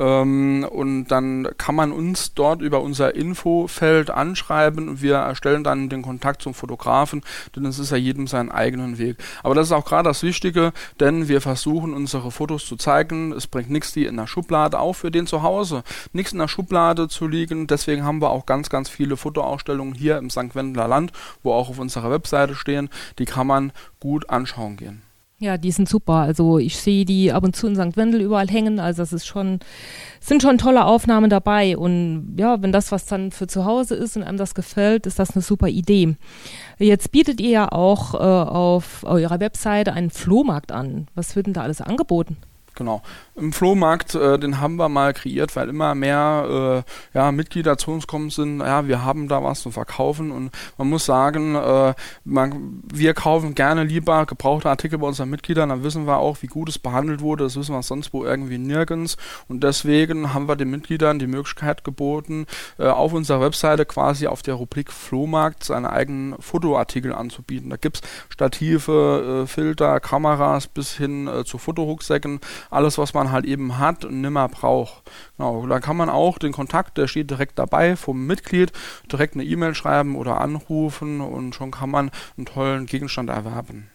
Ähm, 0.02 0.66
und 0.68 1.06
dann 1.06 1.48
kann 1.58 1.76
man 1.76 1.92
uns 1.92 2.34
dort 2.34 2.60
über 2.60 2.80
unser 2.80 3.14
Infofeld 3.14 4.10
anschreiben 4.10 4.88
und 4.88 5.02
wir 5.02 5.14
erstellen 5.14 5.62
dann 5.62 5.88
den 5.88 6.02
Kontakt 6.02 6.42
zum 6.42 6.54
Fotografen, 6.54 7.22
denn 7.54 7.64
es 7.66 7.78
ist 7.78 7.92
ja 7.92 7.96
jedem 7.96 8.26
seinen 8.26 8.50
eigenen 8.50 8.98
Weg. 8.98 9.18
Aber 9.44 9.54
das 9.54 9.68
ist 9.68 9.72
auch 9.72 9.84
gerade 9.84 10.08
das 10.08 10.24
Wichtige, 10.24 10.72
denn 10.98 11.28
wir 11.28 11.40
versuchen 11.40 11.94
unsere 11.94 12.32
Fotos 12.32 12.66
zu 12.66 12.76
zeigen. 12.76 13.32
Es 13.32 13.46
bringt 13.46 13.70
nichts, 13.70 13.92
die 13.92 14.06
in 14.06 14.16
der 14.16 14.26
Schublade, 14.26 14.80
auch 14.80 14.94
für 14.94 15.12
den 15.12 15.28
zu 15.28 15.42
Hause, 15.42 15.84
nichts 16.12 16.32
in 16.32 16.40
der 16.40 16.48
Schublade 16.48 17.06
zu 17.06 17.28
liegen. 17.28 17.68
Deswegen 17.68 18.02
haben 18.02 18.20
wir 18.20 18.30
auch 18.30 18.46
ganz, 18.46 18.70
ganz 18.70 18.88
viele 18.88 19.16
Fotoausstellungen 19.16 19.94
hier 19.94 20.18
im 20.18 20.30
St. 20.30 20.56
Wendeler 20.56 20.88
Land, 20.88 21.12
wo 21.44 21.52
auch 21.52 21.68
auf 21.68 21.78
unserer 21.78 22.10
Webseite 22.10 22.56
stehen. 22.56 22.88
Die 23.20 23.24
kann 23.24 23.46
man 23.46 23.72
gut 24.00 24.30
anschauen 24.30 24.76
gehen. 24.76 25.11
Ja, 25.42 25.58
die 25.58 25.72
sind 25.72 25.88
super. 25.88 26.12
Also 26.12 26.58
ich 26.58 26.76
sehe 26.76 27.04
die 27.04 27.32
ab 27.32 27.42
und 27.42 27.56
zu 27.56 27.66
in 27.66 27.74
St. 27.74 27.96
Wendel 27.96 28.20
überall 28.20 28.46
hängen. 28.46 28.78
Also 28.78 29.02
es 29.02 29.12
ist 29.12 29.26
schon, 29.26 29.58
sind 30.20 30.40
schon 30.40 30.56
tolle 30.56 30.84
Aufnahmen 30.84 31.30
dabei. 31.30 31.76
Und 31.76 32.36
ja, 32.38 32.62
wenn 32.62 32.70
das 32.70 32.92
was 32.92 33.06
dann 33.06 33.32
für 33.32 33.48
zu 33.48 33.64
Hause 33.64 33.96
ist 33.96 34.16
und 34.16 34.22
einem 34.22 34.38
das 34.38 34.54
gefällt, 34.54 35.04
ist 35.04 35.18
das 35.18 35.32
eine 35.32 35.42
super 35.42 35.66
Idee. 35.66 36.14
Jetzt 36.78 37.10
bietet 37.10 37.40
ihr 37.40 37.50
ja 37.50 37.72
auch 37.72 38.14
äh, 38.14 38.18
auf 38.18 39.02
eurer 39.02 39.40
Webseite 39.40 39.94
einen 39.94 40.10
Flohmarkt 40.10 40.70
an. 40.70 41.08
Was 41.16 41.34
wird 41.34 41.46
denn 41.46 41.54
da 41.54 41.62
alles 41.62 41.80
angeboten? 41.80 42.36
Genau. 42.74 43.02
Im 43.34 43.52
Flohmarkt, 43.52 44.14
äh, 44.14 44.38
den 44.38 44.60
haben 44.60 44.76
wir 44.76 44.88
mal 44.88 45.12
kreiert, 45.12 45.56
weil 45.56 45.68
immer 45.68 45.94
mehr 45.94 46.84
äh, 47.14 47.16
ja, 47.18 47.32
Mitglieder 47.32 47.76
zu 47.76 47.90
uns 47.90 48.06
kommen 48.06 48.30
sind. 48.30 48.60
Ja, 48.60 48.86
wir 48.88 49.04
haben 49.04 49.28
da 49.28 49.42
was 49.42 49.62
zu 49.62 49.70
verkaufen 49.70 50.30
und 50.30 50.50
man 50.78 50.88
muss 50.88 51.04
sagen, 51.04 51.54
äh, 51.54 51.94
man, 52.24 52.82
wir 52.92 53.14
kaufen 53.14 53.54
gerne 53.54 53.84
lieber 53.84 54.26
gebrauchte 54.26 54.70
Artikel 54.70 54.98
bei 54.98 55.06
unseren 55.06 55.30
Mitgliedern. 55.30 55.68
Dann 55.68 55.82
wissen 55.82 56.06
wir 56.06 56.18
auch, 56.18 56.38
wie 56.40 56.46
gut 56.46 56.68
es 56.68 56.78
behandelt 56.78 57.20
wurde. 57.20 57.44
Das 57.44 57.56
wissen 57.56 57.74
wir 57.74 57.82
sonst 57.82 58.12
wo 58.12 58.24
irgendwie 58.24 58.58
nirgends. 58.58 59.16
Und 59.48 59.62
deswegen 59.62 60.34
haben 60.34 60.48
wir 60.48 60.56
den 60.56 60.70
Mitgliedern 60.70 61.18
die 61.18 61.26
Möglichkeit 61.26 61.84
geboten, 61.84 62.46
äh, 62.78 62.86
auf 62.86 63.12
unserer 63.12 63.40
Webseite 63.40 63.84
quasi 63.84 64.26
auf 64.26 64.42
der 64.42 64.54
Rubrik 64.54 64.92
Flohmarkt 64.92 65.64
seine 65.64 65.90
eigenen 65.90 66.40
Fotoartikel 66.40 67.12
anzubieten. 67.12 67.70
Da 67.70 67.76
gibt 67.76 67.98
es 67.98 68.02
Stative, 68.30 69.42
äh, 69.44 69.46
Filter, 69.46 70.00
Kameras 70.00 70.66
bis 70.66 70.92
hin 70.92 71.28
äh, 71.28 71.44
zu 71.44 71.58
Fotorucksäcken 71.58 72.40
alles, 72.70 72.98
was 72.98 73.14
man 73.14 73.32
halt 73.32 73.44
eben 73.44 73.78
hat 73.78 74.04
und 74.04 74.20
nimmer 74.20 74.48
braucht. 74.48 75.02
Genau, 75.36 75.66
da 75.66 75.80
kann 75.80 75.96
man 75.96 76.08
auch 76.08 76.38
den 76.38 76.52
Kontakt, 76.52 76.98
der 76.98 77.08
steht 77.08 77.30
direkt 77.30 77.58
dabei 77.58 77.96
vom 77.96 78.26
Mitglied, 78.26 78.72
direkt 79.10 79.34
eine 79.34 79.44
E-Mail 79.44 79.74
schreiben 79.74 80.16
oder 80.16 80.40
anrufen 80.40 81.20
und 81.20 81.54
schon 81.54 81.70
kann 81.70 81.90
man 81.90 82.10
einen 82.36 82.46
tollen 82.46 82.86
Gegenstand 82.86 83.30
erwerben. 83.30 83.88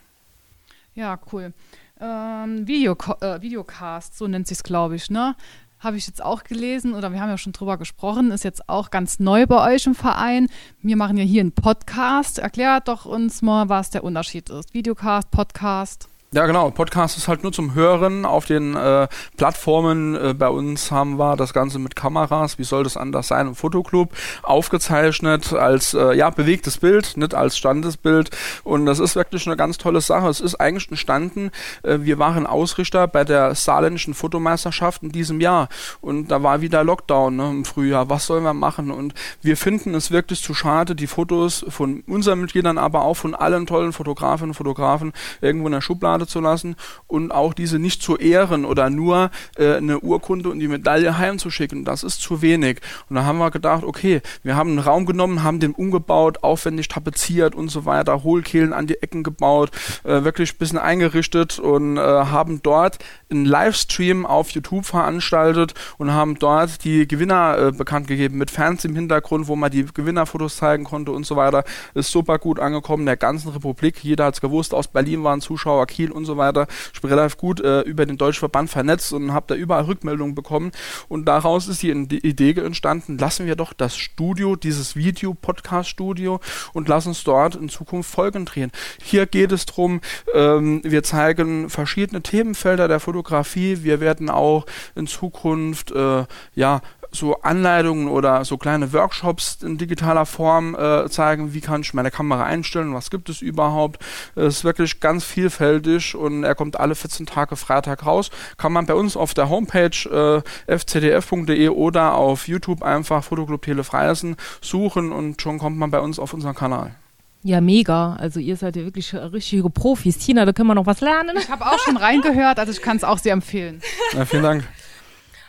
Ja, 0.94 1.20
cool. 1.32 1.54
Ähm, 2.00 2.68
Video, 2.68 2.96
äh, 3.22 3.42
Videocast, 3.42 4.18
so 4.18 4.28
nennt 4.28 4.48
sich 4.48 4.58
es, 4.58 4.64
glaube 4.64 4.96
ich, 4.96 5.10
ne? 5.10 5.36
Habe 5.80 5.98
ich 5.98 6.08
jetzt 6.08 6.24
auch 6.24 6.44
gelesen 6.44 6.96
oder 6.96 7.12
wir 7.12 7.22
haben 7.22 7.30
ja 7.30 7.38
schon 7.38 7.54
drüber 7.54 7.78
gesprochen, 7.78 8.32
ist 8.32 8.44
jetzt 8.44 8.68
auch 8.68 8.90
ganz 8.90 9.20
neu 9.20 9.46
bei 9.46 9.74
euch 9.74 9.86
im 9.86 9.94
Verein. 9.94 10.50
Wir 10.82 10.98
machen 10.98 11.18
ja 11.18 11.24
hier 11.24 11.42
einen 11.42 11.52
Podcast. 11.52 12.40
Erklärt 12.40 12.88
doch 12.88 13.06
uns 13.06 13.44
mal, 13.44 13.70
was 13.70 13.92
der 13.92 14.04
Unterschied 14.04 14.50
ist. 14.50 14.74
Videocast, 14.74 15.30
Podcast. 15.30 16.10
Ja, 16.34 16.46
genau. 16.46 16.70
Podcast 16.72 17.18
ist 17.18 17.30
halt 17.30 17.44
nur 17.44 17.54
zum 17.54 17.74
Hören. 17.74 18.26
Auf 18.26 18.46
den 18.46 18.76
äh, 18.76 19.08
Plattformen 19.38 20.14
äh, 20.14 20.34
bei 20.34 20.50
uns 20.50 20.92
haben 20.92 21.18
wir 21.18 21.38
das 21.38 21.54
Ganze 21.54 21.80
mit 21.80 21.96
Kameras. 21.96 22.60
Wie 22.60 22.66
soll 22.66 22.84
das 22.84 22.98
anders 22.98 23.30
sein? 23.30 23.48
Im 23.48 23.56
Fotoclub 23.56 24.12
aufgezeichnet 24.44 25.54
als 25.54 25.94
äh, 25.94 26.18
ja 26.18 26.30
bewegtes 26.30 26.80
Bild, 26.80 27.16
nicht 27.16 27.34
als 27.34 27.58
Standesbild. 27.58 28.30
Und 28.66 28.86
das 28.86 29.00
ist 29.00 29.16
wirklich 29.16 29.48
eine 29.48 29.56
ganz 29.56 29.78
tolle 29.78 30.02
Sache. 30.02 30.28
Es 30.28 30.42
ist 30.42 30.56
eigentlich 30.56 30.90
entstanden. 30.90 31.50
Äh, 31.84 32.00
wir 32.02 32.20
waren 32.20 32.46
Ausrichter 32.46 33.08
bei 33.08 33.24
der 33.24 33.56
saarländischen 33.56 34.14
Fotomeisterschaft 34.14 35.04
in 35.04 35.14
diesem 35.14 35.40
Jahr 35.40 35.70
und 36.02 36.28
da 36.28 36.44
war 36.44 36.60
wieder 36.60 36.84
Lockdown 36.84 37.38
ne, 37.38 37.50
im 37.52 37.64
Frühjahr. 37.64 38.10
Was 38.10 38.26
sollen 38.26 38.44
wir 38.44 38.54
machen? 38.54 38.92
Und 38.92 39.14
wir 39.42 39.56
finden 39.56 39.96
es 39.96 40.12
wirklich 40.12 40.42
zu 40.44 40.54
schade, 40.54 40.94
die 40.94 41.08
Fotos 41.08 41.64
von 41.70 42.04
unseren 42.06 42.42
Mitgliedern, 42.42 42.78
aber 42.78 43.04
auch 43.04 43.16
von 43.16 43.34
allen 43.34 43.66
tollen 43.66 43.94
Fotografinnen 43.94 44.50
und 44.50 44.56
Fotografen 44.56 45.14
irgendwo 45.40 45.68
in 45.68 45.72
der 45.72 45.80
Schublade 45.82 46.18
Zu 46.28 46.40
lassen 46.40 46.76
und 47.08 47.32
auch 47.32 47.54
diese 47.54 47.80
nicht 47.80 48.02
zu 48.02 48.18
ehren 48.18 48.66
oder 48.66 48.90
nur 48.90 49.32
äh, 49.58 49.76
eine 49.76 50.00
Urkunde 50.00 50.50
und 50.50 50.60
die 50.60 50.68
Medaille 50.68 51.18
heimzuschicken. 51.18 51.86
Das 51.86 52.04
ist 52.04 52.22
zu 52.22 52.42
wenig. 52.42 52.82
Und 53.10 53.16
da 53.16 53.24
haben 53.24 53.38
wir 53.38 53.52
gedacht, 53.52 53.84
okay, 53.84 54.22
wir 54.44 54.56
haben 54.56 54.72
einen 54.72 54.80
Raum 54.80 55.06
genommen, 55.06 55.44
haben 55.44 55.60
den 55.60 55.74
umgebaut, 55.74 56.44
aufwendig 56.44 56.88
tapeziert 56.88 57.56
und 57.56 57.70
so 57.70 57.86
weiter, 57.86 58.24
Hohlkehlen 58.24 58.74
an 58.74 58.88
die 58.88 59.02
Ecken 59.02 59.24
gebaut, 59.24 59.72
äh, 60.04 60.24
wirklich 60.24 60.54
ein 60.54 60.58
bisschen 60.58 60.80
eingerichtet 60.80 61.60
und 61.60 61.98
äh, 61.98 62.02
haben 62.02 62.62
dort 62.64 63.00
einen 63.30 63.46
Livestream 63.46 64.26
auf 64.26 64.52
YouTube 64.52 64.86
veranstaltet 64.86 65.74
und 65.98 66.14
haben 66.14 66.40
dort 66.40 66.84
die 66.84 67.08
Gewinner 67.08 67.58
äh, 67.58 67.72
bekannt 67.72 68.08
gegeben 68.08 68.38
mit 68.38 68.52
Fans 68.52 68.86
im 68.86 68.96
Hintergrund, 68.96 69.48
wo 69.48 69.56
man 69.56 69.72
die 69.72 69.86
Gewinnerfotos 69.86 70.58
zeigen 70.58 70.84
konnte 70.84 71.12
und 71.12 71.26
so 71.26 71.36
weiter. 71.36 71.64
Ist 71.94 72.12
super 72.12 72.40
gut 72.40 72.60
angekommen 72.60 73.02
in 73.02 73.08
der 73.08 73.18
ganzen 73.18 73.50
Republik. 73.50 74.04
Jeder 74.04 74.26
hat 74.26 74.36
es 74.36 74.42
gewusst. 74.42 74.74
Aus 74.74 74.88
Berlin 74.88 75.24
waren 75.24 75.42
Zuschauer, 75.42 75.86
Kiel 75.88 76.07
Kiel 76.08 76.12
und 76.12 76.26
so 76.26 76.38
weiter. 76.38 76.68
Ich 76.94 77.02
bin 77.02 77.10
relativ 77.10 77.38
gut 77.38 77.60
äh, 77.60 77.82
über 77.82 78.06
den 78.06 78.18
Deutschen 78.18 78.40
Verband 78.40 78.70
vernetzt 78.70 79.14
und 79.14 79.34
habe 79.34 79.46
da 79.48 79.56
überall 79.56 79.84
Rückmeldungen 79.84 80.36
bekommen. 80.36 80.72
Und 81.08 81.26
daraus 81.26 81.68
ist 81.68 81.84
die, 81.84 82.08
die 82.08 82.26
Idee 82.26 82.52
entstanden, 82.54 83.18
lassen 83.18 83.46
wir 83.46 83.56
doch 83.56 83.74
das 83.74 83.98
Studio, 83.98 84.56
dieses 84.56 84.96
Video-Podcast-Studio 84.96 86.40
und 86.74 86.88
lassen 86.88 87.10
uns 87.10 87.24
dort 87.24 87.56
in 87.56 87.70
Zukunft 87.70 88.10
Folgen 88.10 88.46
drehen. 88.46 88.72
Hier 89.02 89.26
geht 89.26 89.52
es 89.52 89.66
darum, 89.66 90.02
ähm, 90.34 90.82
wir 90.84 91.04
zeigen 91.04 91.70
verschiedene 91.70 92.22
Themenfelder 92.22 92.88
der 92.88 93.00
Fotografie. 93.00 93.84
Wir 93.84 94.00
werden 94.00 94.30
auch 94.30 94.66
in 94.96 95.08
Zukunft 95.08 95.92
äh, 95.92 96.26
ja 96.56 96.82
so 97.12 97.42
Anleitungen 97.42 98.08
oder 98.08 98.44
so 98.46 98.58
kleine 98.58 98.94
Workshops 98.94 99.60
in 99.64 99.78
digitaler 99.78 100.26
Form 100.26 100.76
äh, 100.76 101.10
zeigen, 101.10 101.54
wie 101.54 101.62
kann 101.62 101.82
ich 101.82 101.94
meine 101.94 102.12
Kamera 102.12 102.44
einstellen, 102.44 102.94
was 102.94 103.10
gibt 103.10 103.30
es 103.30 103.42
überhaupt. 103.42 104.04
Es 104.36 104.58
ist 104.58 104.64
wirklich 104.64 105.00
ganz 105.00 105.24
vielfältig 105.24 106.16
und 106.16 106.44
er 106.44 106.56
kommt 106.56 106.80
alle 106.80 106.96
14 106.96 107.26
Tage 107.26 107.56
Freitag 107.56 108.06
raus. 108.06 108.30
Kann 108.58 108.74
man 108.74 108.86
bei 108.86 108.94
uns 108.94 109.18
auf 109.18 109.34
der 109.34 109.50
Homepage 109.50 110.44
äh, 110.68 110.78
fcdf.de 110.78 111.70
oder 111.70 112.14
auf 112.14 112.48
YouTube 112.48 112.84
einfach 112.84 113.24
Fotoclub 113.24 113.62
Telefreisen 113.62 114.36
suchen 114.62 115.12
und 115.12 115.42
schon 115.42 115.60
kommt 115.60 115.78
man 115.78 115.92
bei 115.92 116.00
uns 116.00 116.20
auf 116.20 116.34
unseren 116.34 116.56
Kanal. 116.56 116.96
Ja, 117.44 117.62
mega. 117.62 118.16
Also 118.20 118.40
ihr 118.40 118.58
seid 118.58 118.76
ja 118.76 118.84
wirklich 118.84 119.14
richtige 119.14 119.70
Profis. 119.70 120.18
Tina, 120.18 120.46
da 120.46 120.54
können 120.54 120.68
wir 120.68 120.76
noch 120.76 120.86
was 120.86 121.02
lernen. 121.02 121.38
Ich 121.40 121.50
habe 121.50 121.66
auch 121.66 121.80
schon 121.80 121.96
reingehört, 121.96 122.60
also 122.60 122.72
ich 122.72 122.82
kann 122.82 122.98
es 122.98 123.04
auch 123.04 123.20
sehr 123.20 123.34
empfehlen. 123.34 123.82
Ja, 124.14 124.26
vielen 124.26 124.44
Dank. 124.44 124.64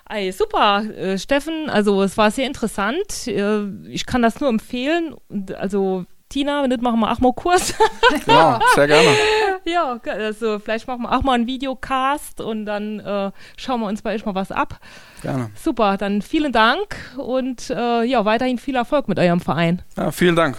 Ey, 0.08 0.32
super, 0.32 0.84
äh, 0.84 1.18
Steffen. 1.18 1.68
Also 1.68 2.02
es 2.02 2.16
war 2.16 2.30
sehr 2.30 2.46
interessant. 2.46 3.26
Äh, 3.26 3.64
ich 3.88 4.06
kann 4.06 4.22
das 4.22 4.40
nur 4.40 4.48
empfehlen. 4.48 5.14
Und, 5.28 5.54
also 5.54 6.06
Tina, 6.28 6.62
wenn 6.62 6.68
nicht, 6.68 6.82
machen 6.82 7.00
wir 7.00 7.10
auch 7.10 7.20
mal 7.20 7.32
Kurs. 7.32 7.74
ja, 8.26 8.60
sehr 8.74 8.86
gerne. 8.86 9.08
Ja, 9.64 9.98
also 10.06 10.60
vielleicht 10.60 10.86
machen 10.86 11.02
wir 11.02 11.12
auch 11.12 11.22
mal 11.22 11.34
einen 11.34 11.46
Videocast 11.46 12.40
und 12.40 12.64
dann 12.64 13.00
äh, 13.00 13.30
schauen 13.58 13.80
wir 13.80 13.86
uns 13.86 14.00
bei 14.00 14.14
euch 14.14 14.24
mal 14.24 14.34
was 14.34 14.50
ab. 14.50 14.80
Gerne. 15.20 15.50
Super, 15.54 15.98
dann 15.98 16.22
vielen 16.22 16.52
Dank 16.52 16.96
und 17.18 17.68
äh, 17.68 18.04
ja, 18.04 18.24
weiterhin 18.24 18.56
viel 18.56 18.76
Erfolg 18.76 19.08
mit 19.08 19.18
eurem 19.18 19.40
Verein. 19.40 19.82
Ja, 19.98 20.10
vielen 20.10 20.36
Dank. 20.36 20.56